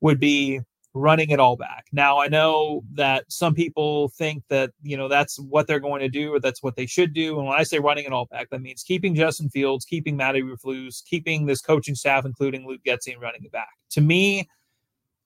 [0.00, 0.60] would be
[0.94, 1.86] running it all back.
[1.92, 6.08] Now I know that some people think that you know that's what they're going to
[6.08, 7.38] do or that's what they should do.
[7.38, 10.36] And when I say running it all back, that means keeping Justin Fields, keeping Matt
[10.36, 13.70] Eberflus, keeping this coaching staff, including Luke Getsy, and running it back.
[13.90, 14.48] To me,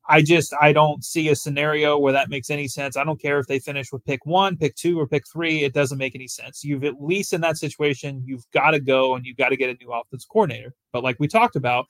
[0.08, 2.96] I just I don't see a scenario where that makes any sense.
[2.96, 5.64] I don't care if they finish with pick one, pick two, or pick three.
[5.64, 6.64] It doesn't make any sense.
[6.64, 9.68] You've at least in that situation, you've got to go and you've got to get
[9.68, 10.74] a new offensive coordinator.
[10.92, 11.86] But like we talked about,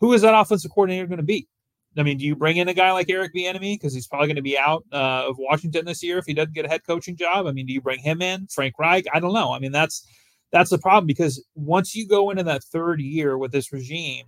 [0.00, 1.48] who is that offensive coordinator going to be?
[1.96, 4.36] I mean, do you bring in a guy like Eric Bieniemy because he's probably going
[4.36, 7.16] to be out uh, of Washington this year if he doesn't get a head coaching
[7.16, 7.46] job?
[7.46, 9.04] I mean, do you bring him in, Frank Reich?
[9.12, 9.52] I don't know.
[9.52, 10.06] I mean, that's
[10.52, 14.26] that's the problem because once you go into that third year with this regime,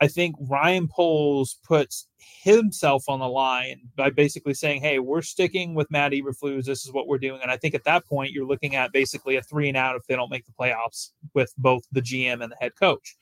[0.00, 5.74] I think Ryan Poles puts himself on the line by basically saying, "Hey, we're sticking
[5.74, 6.64] with Matt Eberflus.
[6.64, 9.36] This is what we're doing." And I think at that point, you're looking at basically
[9.36, 12.50] a three and out if they don't make the playoffs with both the GM and
[12.50, 13.16] the head coach.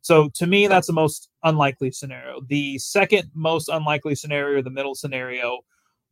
[0.00, 2.40] So to me, that's the most unlikely scenario.
[2.40, 5.60] The second most unlikely scenario, the middle scenario,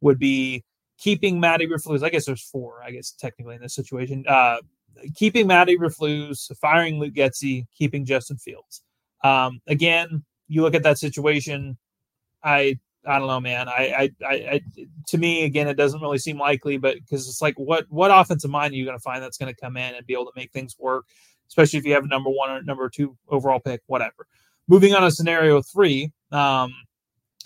[0.01, 0.65] would be
[0.99, 2.03] keeping Matt Eberflus.
[2.03, 2.83] I guess there's four.
[2.85, 4.59] I guess technically in this situation, uh,
[5.15, 8.83] keeping Matt Eberflus, firing Luke Getsy, keeping Justin Fields.
[9.23, 11.77] Um, again, you look at that situation.
[12.43, 13.69] I I don't know, man.
[13.69, 14.61] I, I, I,
[15.09, 18.51] to me, again, it doesn't really seem likely, but because it's like, what, what offensive
[18.51, 20.33] mind are you going to find that's going to come in and be able to
[20.37, 21.07] make things work,
[21.49, 24.27] especially if you have a number one or number two overall pick, whatever.
[24.69, 26.75] Moving on to scenario three, um,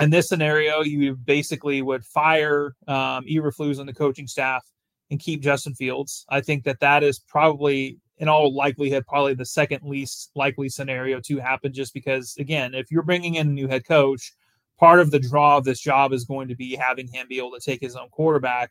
[0.00, 4.64] in this scenario, you basically would fire um, Eberflus and the coaching staff
[5.10, 6.26] and keep Justin Fields.
[6.28, 11.20] I think that that is probably in all likelihood, probably the second least likely scenario
[11.20, 14.32] to happen, just because, again, if you're bringing in a new head coach,
[14.78, 17.52] part of the draw of this job is going to be having him be able
[17.52, 18.70] to take his own quarterback.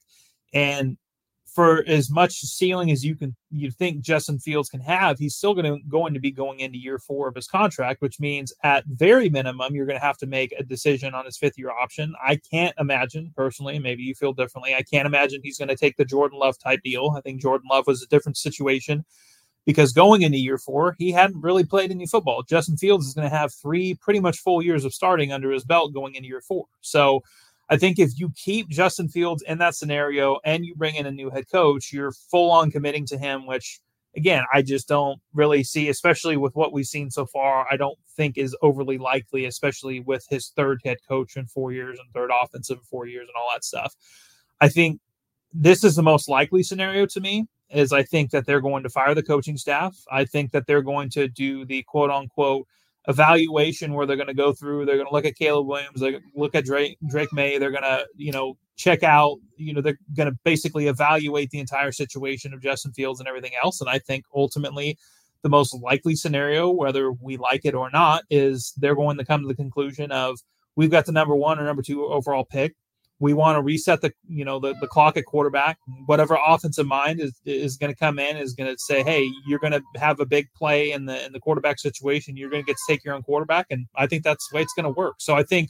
[0.53, 0.97] And
[1.53, 5.53] for as much ceiling as you can you think Justin Fields can have, he's still
[5.53, 8.85] going to going to be going into year four of his contract, which means at
[8.87, 12.13] very minimum you're going to have to make a decision on his fifth year option.
[12.23, 14.73] I can't imagine personally, maybe you feel differently.
[14.73, 17.13] I can't imagine he's going to take the Jordan Love type deal.
[17.15, 19.05] I think Jordan Love was a different situation
[19.65, 22.43] because going into year four, he hadn't really played any football.
[22.43, 25.63] Justin Fields is going to have three pretty much full years of starting under his
[25.63, 26.65] belt going into year four.
[26.81, 27.23] So
[27.69, 31.11] I think if you keep Justin Fields in that scenario and you bring in a
[31.11, 33.79] new head coach, you're full on committing to him, which
[34.15, 37.97] again, I just don't really see, especially with what we've seen so far, I don't
[38.15, 42.29] think is overly likely, especially with his third head coach in four years and third
[42.31, 43.95] offensive in four years and all that stuff.
[44.61, 44.99] I think
[45.53, 48.89] this is the most likely scenario to me is I think that they're going to
[48.89, 49.95] fire the coaching staff.
[50.11, 52.67] I think that they're going to do the quote unquote
[53.07, 56.19] evaluation where they're going to go through, they're going to look at Caleb Williams, to
[56.35, 59.99] look at Drake, Drake Maye, they're going to, you know, check out, you know, they're
[60.15, 63.81] going to basically evaluate the entire situation of Justin Fields and everything else.
[63.81, 64.97] And I think ultimately
[65.41, 69.41] the most likely scenario, whether we like it or not, is they're going to come
[69.41, 70.39] to the conclusion of
[70.75, 72.75] we've got the number one or number two overall pick.
[73.19, 75.77] We want to reset the you know the, the clock at quarterback.
[76.07, 79.59] Whatever offensive mind is is going to come in is going to say, hey, you're
[79.59, 82.35] going to have a big play in the in the quarterback situation.
[82.35, 84.61] You're going to get to take your own quarterback, and I think that's the way
[84.61, 85.15] it's going to work.
[85.19, 85.69] So I think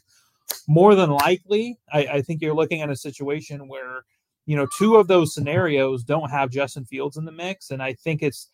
[0.68, 4.06] more than likely, I, I think you're looking at a situation where
[4.46, 7.94] you know two of those scenarios don't have Justin Fields in the mix, and I
[7.94, 8.50] think it's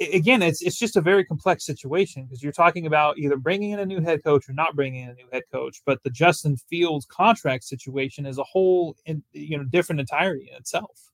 [0.00, 3.80] again, it's it's just a very complex situation because you're talking about either bringing in
[3.80, 5.82] a new head coach or not bringing in a new head coach.
[5.86, 10.56] But the Justin Fields contract situation is a whole, in, you know, different entirety in
[10.56, 11.10] itself.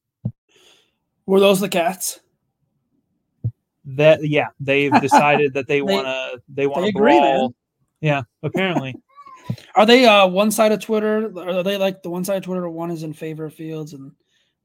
[1.27, 2.21] Were those the cats?
[3.85, 7.55] That yeah, they've decided that they want to they want to brawl.
[8.01, 8.95] Yeah, apparently.
[9.75, 11.33] Are they uh one side of Twitter?
[11.39, 12.69] Are they like the one side of Twitter?
[12.69, 14.13] One is in favor of Fields, and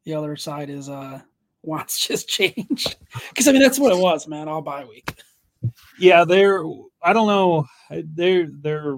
[0.03, 1.21] the other side is uh
[1.65, 2.95] wants just changed
[3.29, 4.47] because I mean that's what it was, man.
[4.47, 5.15] All bye week.
[5.99, 6.63] Yeah, they're.
[7.01, 7.65] I don't know.
[7.89, 8.97] They're they're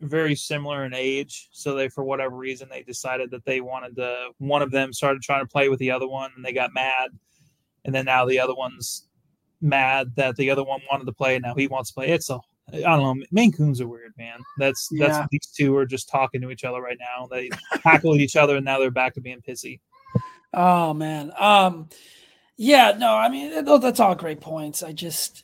[0.00, 4.28] very similar in age, so they for whatever reason they decided that they wanted to.
[4.38, 7.10] One of them started trying to play with the other one, and they got mad,
[7.84, 9.08] and then now the other one's
[9.60, 12.10] mad that the other one wanted to play, and now he wants to play.
[12.10, 12.38] It's a
[12.72, 13.26] I don't know.
[13.30, 14.38] Maine Coons are weird, man.
[14.58, 15.08] That's yeah.
[15.08, 17.26] that's these two are just talking to each other right now.
[17.26, 17.50] They
[17.82, 19.80] tackle each other, and now they're back to being pissy.
[20.54, 21.32] Oh man.
[21.38, 21.88] Um
[22.56, 24.82] yeah, no, I mean that's all great points.
[24.82, 25.43] I just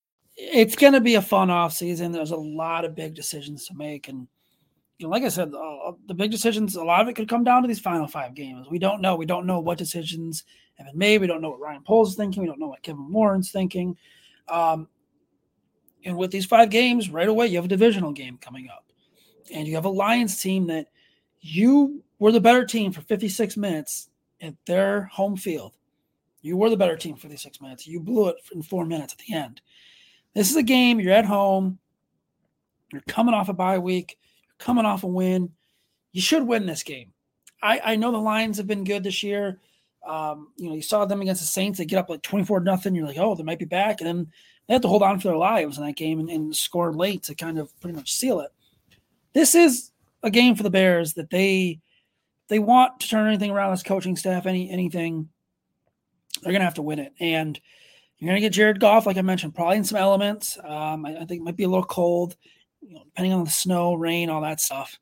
[0.35, 2.11] it's going to be a fun off season.
[2.11, 4.27] There's a lot of big decisions to make, and
[4.97, 6.75] you know, like I said, uh, the big decisions.
[6.75, 8.67] A lot of it could come down to these final five games.
[8.69, 9.15] We don't know.
[9.15, 10.43] We don't know what decisions
[10.75, 11.21] have been made.
[11.21, 12.41] We don't know what Ryan Poles is thinking.
[12.41, 13.97] We don't know what Kevin Warren's thinking.
[14.47, 14.87] Um,
[16.05, 18.85] and with these five games, right away, you have a divisional game coming up,
[19.53, 20.87] and you have a Lions team that
[21.39, 24.09] you were the better team for 56 minutes
[24.41, 25.77] at their home field.
[26.41, 27.87] You were the better team for 56 minutes.
[27.87, 29.61] You blew it in four minutes at the end.
[30.33, 30.99] This is a game.
[30.99, 31.79] You're at home.
[32.91, 34.17] You're coming off a bye week.
[34.47, 35.51] You're coming off a win.
[36.11, 37.13] You should win this game.
[37.61, 39.59] I, I know the Lions have been good this year.
[40.05, 41.77] Um, you know, you saw them against the Saints.
[41.77, 42.95] They get up like 24 nothing.
[42.95, 44.01] You're like, oh, they might be back.
[44.01, 44.27] And then
[44.67, 47.23] they have to hold on for their lives in that game and, and score late
[47.23, 48.51] to kind of pretty much seal it.
[49.33, 49.91] This is
[50.23, 51.79] a game for the Bears that they
[52.47, 55.29] they want to turn anything around this coaching staff, any anything.
[56.41, 57.13] They're gonna have to win it.
[57.19, 57.59] And
[58.21, 60.57] you're going to get Jared Goff, like I mentioned, probably in some elements.
[60.63, 62.35] Um, I, I, think it might be a little cold,
[62.79, 64.99] you know, depending on the snow, rain, all that stuff.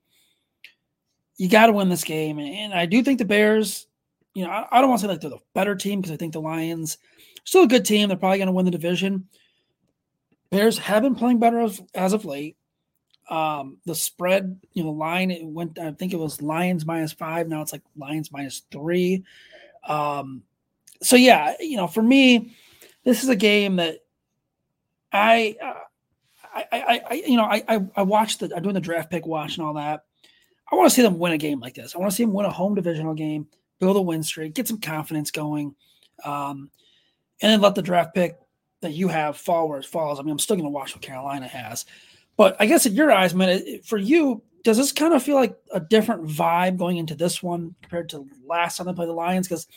[1.35, 2.39] You got to win this game.
[2.39, 3.87] And I do think the Bears,
[4.33, 6.17] you know, I, I don't want to say like they're the better team because I
[6.17, 6.97] think the Lions
[7.43, 8.07] still a good team.
[8.07, 9.27] They're probably going to win the division.
[10.49, 12.55] Bears have been playing better as, as of late.
[13.29, 15.77] Um, the spread, you know, line it went.
[15.77, 17.47] I think it was Lions minus five.
[17.47, 19.23] Now it's like Lions minus three.
[19.87, 20.43] Um,
[21.01, 22.55] so yeah, you know, for me,
[23.03, 23.99] this is a game that
[25.11, 25.55] I,
[26.53, 29.25] I, I, I, you know, I, I, I watched the, I'm doing the draft pick
[29.25, 30.03] watch and all that.
[30.71, 31.95] I want to see them win a game like this.
[31.95, 33.47] I want to see them win a home divisional game,
[33.79, 35.75] build a win streak, get some confidence going,
[36.23, 36.69] um,
[37.41, 38.37] and then let the draft pick
[38.81, 40.19] that you have fall where it falls.
[40.19, 41.85] I mean, I'm still going to watch what Carolina has,
[42.37, 45.57] but I guess in your eyes, man, for you, does this kind of feel like
[45.73, 49.47] a different vibe going into this one compared to last time they played the Lions?
[49.47, 49.67] Because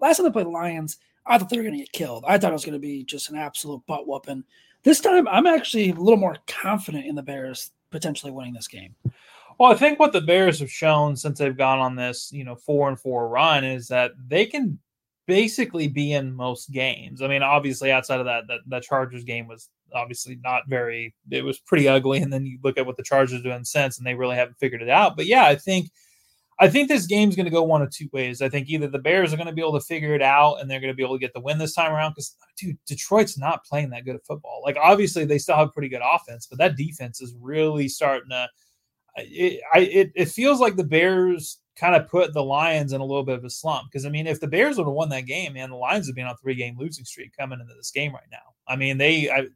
[0.00, 2.24] last time they played the Lions, I thought they were going to get killed.
[2.26, 4.44] I thought it was going to be just an absolute butt whooping.
[4.82, 8.94] This time, I'm actually a little more confident in the Bears potentially winning this game.
[9.58, 12.54] Well, I think what the Bears have shown since they've gone on this, you know,
[12.56, 14.78] four and four run is that they can
[15.26, 17.20] basically be in most games.
[17.20, 21.44] I mean, obviously, outside of that, that, that Chargers game was obviously not very, it
[21.44, 22.18] was pretty ugly.
[22.18, 24.80] And then you look at what the Chargers doing since, and they really haven't figured
[24.82, 25.14] it out.
[25.14, 25.90] But yeah, I think
[26.60, 28.42] I think this game's going to go one of two ways.
[28.42, 30.70] I think either the Bears are going to be able to figure it out and
[30.70, 33.38] they're going to be able to get the win this time around because, dude, Detroit's
[33.38, 34.60] not playing that good at football.
[34.62, 38.46] Like, obviously, they still have pretty good offense, but that defense is really starting to.
[39.16, 43.04] It, I, it, it feels like the Bears kind of put the Lions in a
[43.04, 45.26] little bit of a slump because I mean, if the Bears would have won that
[45.26, 48.12] game, man, the Lions would be on a three-game losing streak coming into this game
[48.12, 48.38] right now.
[48.68, 49.46] I mean, they I,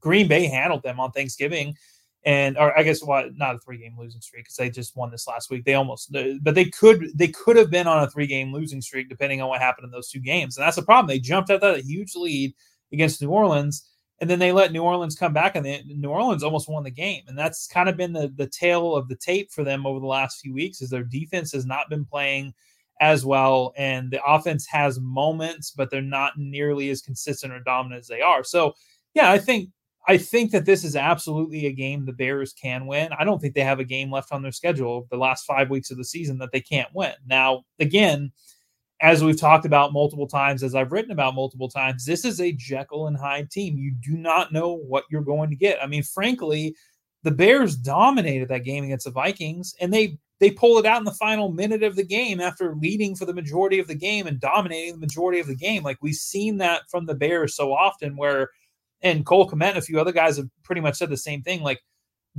[0.00, 1.76] Green Bay handled them on Thanksgiving
[2.26, 5.12] and or I guess what not a three game losing streak because they just won
[5.12, 5.64] this last week.
[5.64, 8.82] They almost, uh, but they could they could have been on a three game losing
[8.82, 11.06] streak depending on what happened in those two games, and that's the problem.
[11.06, 12.52] They jumped out that huge lead
[12.92, 13.88] against New Orleans,
[14.20, 16.90] and then they let New Orleans come back, and they, New Orleans almost won the
[16.90, 17.22] game.
[17.28, 20.06] And that's kind of been the the tale of the tape for them over the
[20.06, 20.82] last few weeks.
[20.82, 22.54] Is their defense has not been playing
[23.00, 28.00] as well, and the offense has moments, but they're not nearly as consistent or dominant
[28.00, 28.42] as they are.
[28.42, 28.74] So,
[29.14, 29.70] yeah, I think
[30.08, 33.10] I think that this is absolutely a game the Bears can win.
[33.18, 35.90] I don't think they have a game left on their schedule the last five weeks
[35.90, 37.14] of the season that they can't win.
[37.26, 38.32] Now, again
[39.00, 42.52] as we've talked about multiple times, as I've written about multiple times, this is a
[42.52, 43.76] Jekyll and Hyde team.
[43.76, 45.82] You do not know what you're going to get.
[45.82, 46.74] I mean, frankly,
[47.22, 51.04] the Bears dominated that game against the Vikings, and they they pull it out in
[51.04, 54.38] the final minute of the game after leading for the majority of the game and
[54.38, 55.82] dominating the majority of the game.
[55.82, 58.50] Like we've seen that from the Bears so often, where
[59.02, 61.62] and Cole Kmet and a few other guys have pretty much said the same thing.
[61.62, 61.80] Like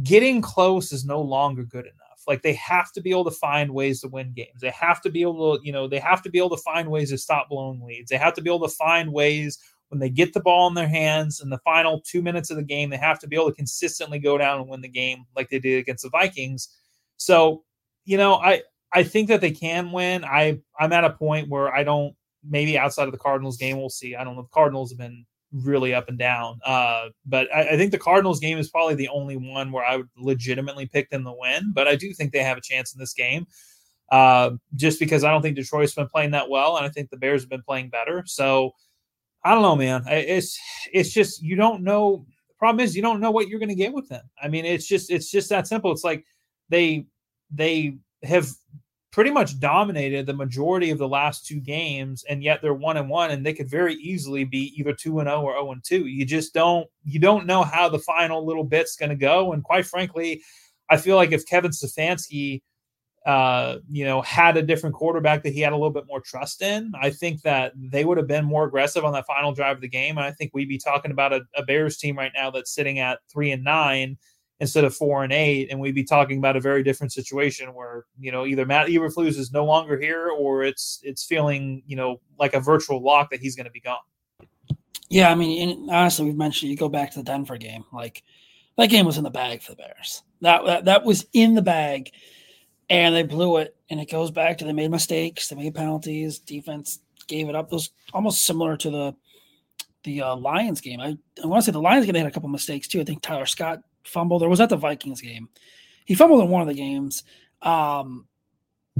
[0.04, 2.24] getting close is no longer good enough.
[2.28, 4.60] Like they have to be able to find ways to win games.
[4.62, 6.90] They have to be able to, you know, they have to be able to find
[6.90, 8.10] ways to stop blowing leads.
[8.10, 9.58] They have to be able to find ways
[9.90, 12.64] when they get the ball in their hands in the final two minutes of the
[12.64, 15.50] game, they have to be able to consistently go down and win the game like
[15.50, 16.70] they did against the Vikings.
[17.18, 17.64] So,
[18.06, 20.26] you know, I I think that they can win.
[20.26, 23.90] I I'm at a point where I don't maybe outside of the Cardinals game, we'll
[23.90, 24.16] see.
[24.16, 24.44] I don't know.
[24.44, 26.60] The Cardinals have been really up and down.
[26.66, 29.98] Uh, but I, I, think the Cardinals game is probably the only one where I
[29.98, 31.72] would legitimately pick them to win.
[31.74, 33.48] But I do think they have a chance in this game,
[34.12, 37.18] uh, just because I don't think Detroit's been playing that well, and I think the
[37.18, 38.24] Bears have been playing better.
[38.26, 38.72] So
[39.44, 40.04] I don't know, man.
[40.08, 40.60] It's
[40.92, 42.26] it's just you don't know.
[42.50, 44.24] The problem is you don't know what you're going to get with them.
[44.42, 45.92] I mean, it's just it's just that simple.
[45.92, 46.26] It's like
[46.70, 47.06] they
[47.52, 48.50] they have
[49.18, 53.10] pretty much dominated the majority of the last two games, and yet they're one and
[53.10, 55.84] one, and they could very easily be either two and zero oh or zero and
[55.84, 56.06] two.
[56.06, 59.64] You just don't you don't know how the final little bit's going to go, and
[59.64, 60.44] quite frankly,
[60.88, 62.62] I feel like if Kevin Stefanski,
[63.26, 66.62] uh, you know, had a different quarterback that he had a little bit more trust
[66.62, 69.82] in, I think that they would have been more aggressive on that final drive of
[69.82, 70.20] the game.
[70.20, 73.00] And I think we'd be talking about a, a Bears team right now that's sitting
[73.00, 74.20] at three and nine
[74.60, 78.06] instead of four and eight, and we'd be talking about a very different situation where
[78.20, 82.20] you know either Matt Eberflus is no longer here or it's it's feeling you know
[82.40, 83.98] like a virtual lock that he's going to be gone.
[85.10, 88.24] Yeah, I mean, honestly, we've mentioned you go back to the Denver game, like
[88.78, 90.24] that game was in the bag for the Bears.
[90.42, 92.12] That that, that was in the bag,
[92.90, 93.76] and they blew it.
[93.90, 97.68] And it goes back to they made mistakes, they made penalties, defense gave it up.
[97.68, 99.16] It was almost similar to the
[100.04, 101.00] the uh, Lions game.
[101.00, 103.02] I, I want to say the Lions game they had a couple mistakes too.
[103.02, 105.50] I think Tyler Scott fumbled, or was that the Vikings game?
[106.06, 107.24] He fumbled in one of the games.
[107.62, 108.28] Um,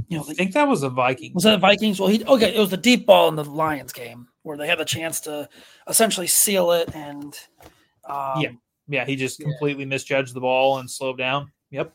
[0.08, 1.34] you know, I think that was the Vikings.
[1.34, 1.98] Was that the Vikings?
[1.98, 2.54] Well, he okay.
[2.54, 5.48] It was the deep ball in the Lions game where they had the chance to
[5.88, 7.38] essentially seal it, and
[8.04, 8.50] um, yeah,
[8.88, 9.88] yeah, he just completely yeah.
[9.88, 11.50] misjudged the ball and slowed down.
[11.70, 11.92] Yep.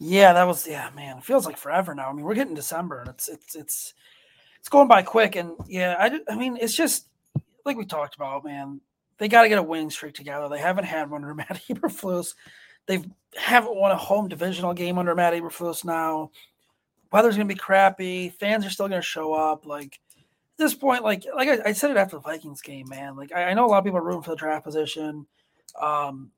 [0.00, 1.18] Yeah, that was yeah, man.
[1.18, 2.08] It feels like forever now.
[2.08, 3.94] I mean, we're getting December, and it's it's it's
[4.58, 5.36] it's going by quick.
[5.36, 7.08] And yeah, I I mean, it's just
[7.64, 8.80] like we talked about, man
[9.18, 10.48] they got to get a winning streak together.
[10.48, 12.34] They haven't had one under Matt Eberflus.
[12.86, 13.04] They
[13.36, 16.30] haven't won a home divisional game under Matt Eberflus now.
[17.12, 18.30] Weather's going to be crappy.
[18.30, 19.66] Fans are still going to show up.
[19.66, 23.16] Like at this point, like like I, I, said it after the Vikings game, man.
[23.16, 25.26] Like I, I, know a lot of people are rooting for the draft position.
[25.80, 26.30] Um,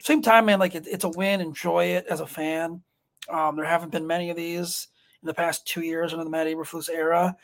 [0.00, 0.58] same time, man.
[0.58, 1.40] Like it, it's a win.
[1.40, 2.82] Enjoy it as a fan.
[3.28, 4.88] Um, there haven't been many of these
[5.22, 7.36] in the past two years under the Matt Eberflus era.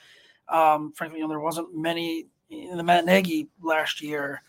[0.48, 4.42] Um, frankly, you know, there wasn't many in the Matt Nagy last year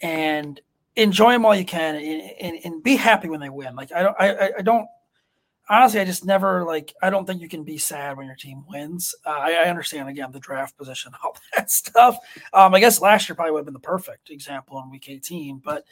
[0.00, 0.60] and
[0.96, 3.76] enjoy them while you can and, and, and, be happy when they win.
[3.76, 4.86] Like I don't, I, I don't,
[5.68, 8.64] honestly, I just never like, I don't think you can be sad when your team
[8.68, 9.14] wins.
[9.24, 12.18] Uh, I, I, understand again, the draft position, all that stuff.
[12.52, 15.62] Um, I guess last year probably would have been the perfect example in week 18,
[15.64, 15.84] but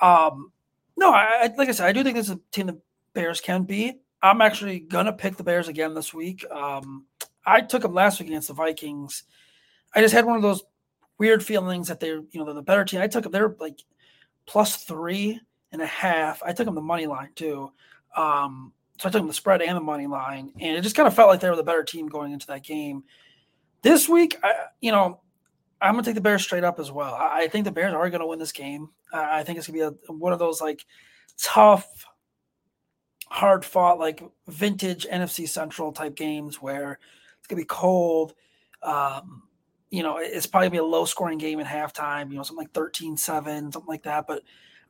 [0.00, 0.52] um,
[0.96, 2.80] no, I, like I said, I do think this is a team the
[3.14, 4.00] Bears can beat.
[4.22, 6.44] I'm actually gonna pick the Bears again this week.
[6.50, 7.06] Um,
[7.44, 9.24] I took them last week against the Vikings.
[9.94, 10.62] I just had one of those
[11.18, 13.00] weird feelings that they're, you know, they're the better team.
[13.00, 13.80] I took them, they're like
[14.46, 15.40] plus three
[15.72, 16.42] and a half.
[16.42, 17.72] I took them the money line too.
[18.16, 21.06] Um, so I took them the spread and the money line, and it just kind
[21.06, 23.04] of felt like they were the better team going into that game.
[23.82, 25.20] This week, I, you know,
[25.80, 27.14] I'm gonna take the Bears straight up as well.
[27.14, 28.88] I, I think the Bears are gonna win this game.
[29.12, 30.84] I think it's gonna be a, one of those like
[31.40, 32.06] tough,
[33.28, 36.98] hard fought, like vintage NFC Central type games where
[37.38, 38.34] it's gonna be cold.
[38.82, 39.44] Um,
[39.90, 42.72] you know, it's probably be a low scoring game at halftime, you know, something like
[42.72, 44.26] 13 7, something like that.
[44.26, 44.42] But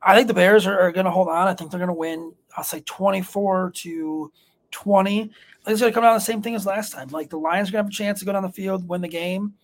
[0.03, 1.49] I think the Bears are, are going to hold on.
[1.49, 4.32] I think they're going to win, I'll say 24 to
[4.70, 5.20] 20.
[5.20, 5.32] I think
[5.66, 7.09] it's going to come down to the same thing as last time.
[7.09, 9.01] Like the Lions are going to have a chance to go down the field, win
[9.01, 9.55] the game.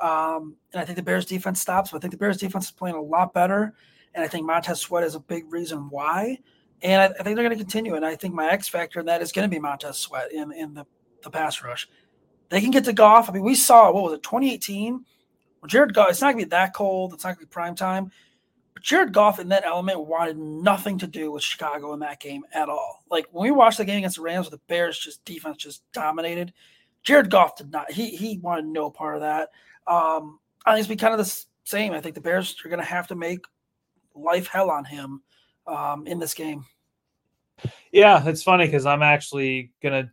[0.00, 1.90] Um, and I think the Bears defense stops.
[1.90, 3.74] But I think the Bears defense is playing a lot better.
[4.14, 6.38] And I think Montez Sweat is a big reason why.
[6.82, 7.94] And I, I think they're going to continue.
[7.94, 10.52] And I think my X factor in that is going to be Montez Sweat in,
[10.52, 10.84] in the,
[11.22, 11.88] the pass rush.
[12.54, 13.28] They can get to Goff.
[13.28, 14.92] I mean, we saw what was it, 2018?
[14.94, 16.10] Well, Jared Goff.
[16.10, 17.12] It's not gonna be that cold.
[17.12, 18.12] It's not gonna be prime time.
[18.74, 22.44] But Jared Goff in that element wanted nothing to do with Chicago in that game
[22.52, 23.02] at all.
[23.10, 26.52] Like when we watched the game against the Rams, the Bears just defense just dominated.
[27.02, 27.90] Jared Goff did not.
[27.90, 29.50] He he wanted no part of that.
[29.86, 31.92] Um, I think it's be kind of the same.
[31.92, 33.44] I think the Bears are going to have to make
[34.14, 35.22] life hell on him
[35.66, 36.64] um, in this game.
[37.92, 40.10] Yeah, it's funny because I'm actually going to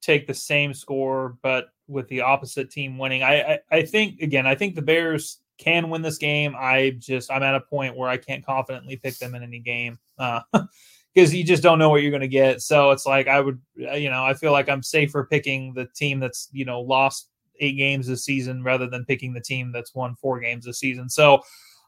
[0.00, 3.22] take the same score, but with the opposite team winning.
[3.22, 6.54] I, I, I think again, I think the Bears can win this game.
[6.58, 9.98] I just I'm at a point where I can't confidently pick them in any game
[10.16, 10.66] because uh,
[11.36, 12.62] you just don't know what you're going to get.
[12.62, 15.86] So it's like I would, uh, you know, I feel like I'm safer picking the
[15.94, 17.28] team that's you know lost
[17.60, 21.10] eight games this season rather than picking the team that's won four games this season.
[21.10, 21.42] So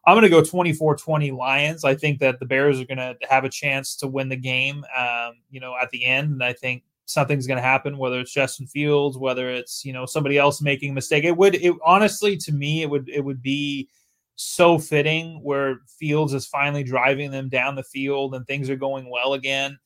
[0.07, 1.84] I'm going to go 24-20 Lions.
[1.84, 4.84] I think that the Bears are going to have a chance to win the game,
[4.96, 6.32] um, you know, at the end.
[6.32, 10.07] And I think something's going to happen, whether it's Justin Fields, whether it's you know
[10.07, 11.24] somebody else making a mistake.
[11.24, 13.88] It would, it honestly, to me, it would it would be
[14.36, 19.11] so fitting where Fields is finally driving them down the field and things are going
[19.11, 19.78] well again.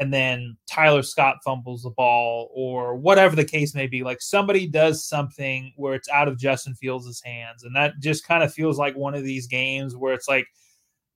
[0.00, 4.02] And then Tyler Scott fumbles the ball, or whatever the case may be.
[4.02, 7.62] Like somebody does something where it's out of Justin Fields' hands.
[7.62, 10.46] And that just kind of feels like one of these games where it's like,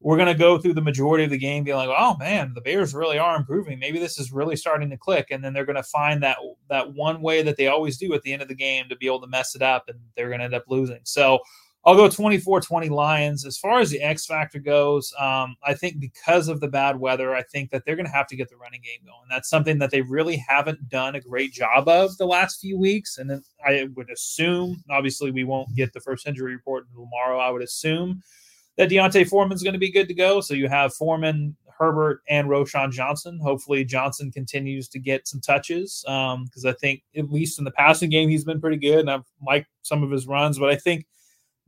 [0.00, 2.60] we're going to go through the majority of the game being like, oh man, the
[2.60, 3.78] Bears really are improving.
[3.78, 5.28] Maybe this is really starting to click.
[5.30, 6.38] And then they're going to find that
[6.68, 9.06] that one way that they always do at the end of the game to be
[9.06, 11.00] able to mess it up and they're going to end up losing.
[11.02, 11.40] So
[11.84, 13.46] I'll go 24 20 Lions.
[13.46, 17.34] As far as the X factor goes, um, I think because of the bad weather,
[17.34, 19.26] I think that they're going to have to get the running game going.
[19.30, 23.18] That's something that they really haven't done a great job of the last few weeks.
[23.18, 27.38] And then I would assume, obviously, we won't get the first injury report tomorrow.
[27.38, 28.22] I would assume
[28.78, 30.40] that D'Onta Foreman's going to be good to go.
[30.40, 33.38] So you have Foreman, Herbert, and Roschon Johnson.
[33.42, 37.72] Hopefully Johnson continues to get some touches because um, I think at least in the
[37.72, 40.58] passing game he's been pretty good, and I've liked some of his runs.
[40.58, 41.06] But I think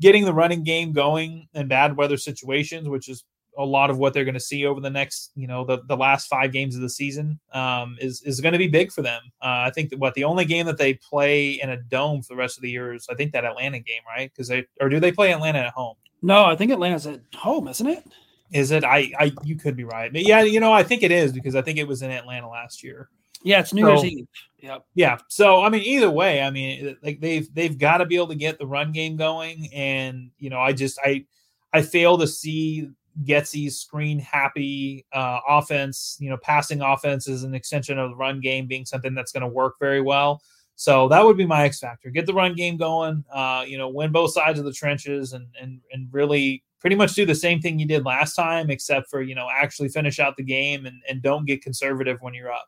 [0.00, 3.24] getting the running game going in bad weather situations, which is
[3.58, 5.96] a lot of what they're going to see over the next, you know, the, the
[5.96, 9.20] last five games of the season um, is is going to be big for them.
[9.42, 12.34] Uh, I think that what the only game that they play in a dome for
[12.34, 14.30] the rest of the year is I think that Atlanta game, right?
[14.32, 15.96] Because they or do they play Atlanta at home?
[16.22, 18.04] No, I think Atlanta's at home, isn't it?
[18.52, 18.84] Is it?
[18.84, 20.12] I, I, you could be right.
[20.12, 22.48] But yeah, you know, I think it is because I think it was in Atlanta
[22.48, 23.08] last year.
[23.42, 24.26] Yeah, it's New so, Year's Eve.
[24.58, 24.86] Yep.
[24.94, 25.18] Yeah.
[25.28, 28.34] So I mean, either way, I mean, like they've they've got to be able to
[28.34, 31.24] get the run game going, and you know, I just I
[31.72, 32.90] I fail to see
[33.24, 36.18] Getsy's screen happy uh, offense.
[36.20, 39.42] You know, passing offense is an extension of the run game being something that's going
[39.42, 40.42] to work very well.
[40.80, 42.08] So that would be my X factor.
[42.08, 43.22] Get the run game going.
[43.30, 47.12] Uh, you know, win both sides of the trenches, and and and really pretty much
[47.12, 50.38] do the same thing you did last time, except for you know actually finish out
[50.38, 52.64] the game and and don't get conservative when you're up.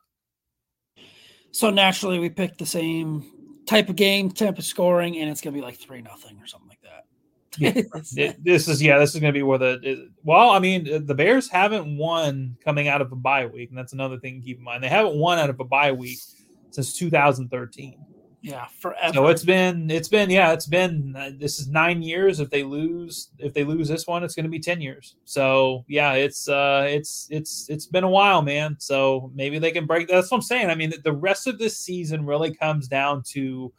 [1.49, 3.25] So naturally, we picked the same
[3.65, 6.69] type of game, type of scoring, and it's gonna be like three nothing or something
[6.69, 7.05] like that.
[7.57, 11.15] yeah, this is yeah, this is going to be where the well, I mean, the
[11.15, 14.59] Bears haven't won coming out of a bye week, and that's another thing to keep
[14.59, 14.83] in mind.
[14.83, 16.19] They haven't won out of a bye week
[16.73, 17.97] since 2013.
[18.43, 19.13] Yeah, forever.
[19.13, 22.41] So it's been it's been yeah it's been uh, this is nine years.
[22.41, 25.15] If they lose if they lose this one, it's going to be ten years.
[25.23, 28.75] So yeah, it's uh it's it's it's been a while, man.
[28.79, 30.09] So maybe they can break.
[30.09, 30.69] That's what I'm saying.
[30.69, 33.71] I mean, the rest of this season really comes down to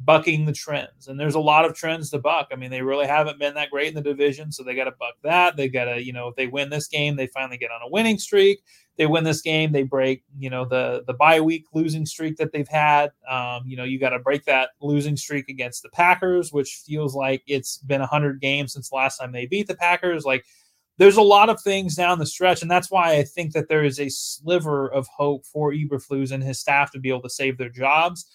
[0.00, 1.08] bucking the trends.
[1.08, 2.48] And there's a lot of trends to buck.
[2.52, 4.92] I mean, they really haven't been that great in the division, so they got to
[4.92, 5.56] buck that.
[5.56, 7.90] They got to, you know, if they win this game, they finally get on a
[7.90, 8.62] winning streak.
[8.96, 12.52] They win this game, they break, you know, the the bye week losing streak that
[12.52, 13.10] they've had.
[13.28, 17.14] Um, you know, you got to break that losing streak against the Packers, which feels
[17.14, 20.24] like it's been 100 games since last time they beat the Packers.
[20.24, 20.44] Like
[20.98, 23.84] there's a lot of things down the stretch, and that's why I think that there
[23.84, 27.58] is a sliver of hope for Eberflus and his staff to be able to save
[27.58, 28.26] their jobs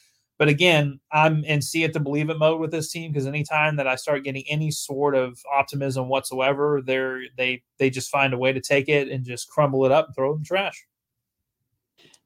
[0.42, 3.76] but again, I'm in see it to believe it mode with this team because anytime
[3.76, 8.40] that I start getting any sort of optimism whatsoever, they're they they just find a
[8.40, 10.84] way to take it and just crumble it up and throw it in the trash.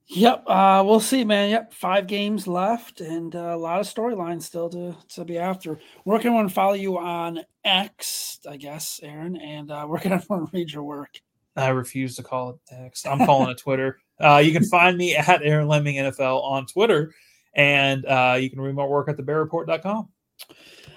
[0.05, 1.49] Yep, uh, we'll see, man.
[1.49, 5.77] Yep, five games left and uh, a lot of storylines still to to be after.
[6.05, 8.39] Where can one follow you on X?
[8.49, 11.19] I guess, Aaron, and uh, where can everyone read your work?
[11.57, 13.05] I refuse to call it X.
[13.05, 13.99] I'm calling it Twitter.
[14.23, 17.13] Uh, you can find me at Aaron Leming NFL on Twitter.
[17.55, 20.09] And uh, you can read more work at thebearreport.com.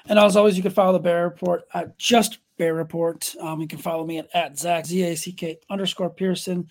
[0.07, 3.35] And as always, you can follow the Bear Report at just Bear Report.
[3.41, 6.69] Um, you can follow me at, at Zack, Z A C K underscore Pearson.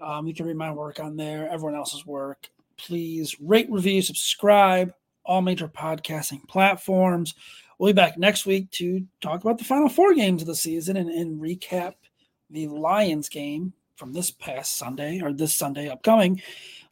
[0.00, 2.48] Um, you can read my work on there, everyone else's work.
[2.76, 4.92] Please rate, review, subscribe,
[5.24, 7.34] all major podcasting platforms.
[7.78, 10.96] We'll be back next week to talk about the final four games of the season
[10.96, 11.94] and, and recap
[12.50, 16.40] the Lions game from this past Sunday or this Sunday upcoming.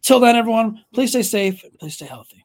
[0.02, 2.44] Till then, everyone, please stay safe, please stay healthy.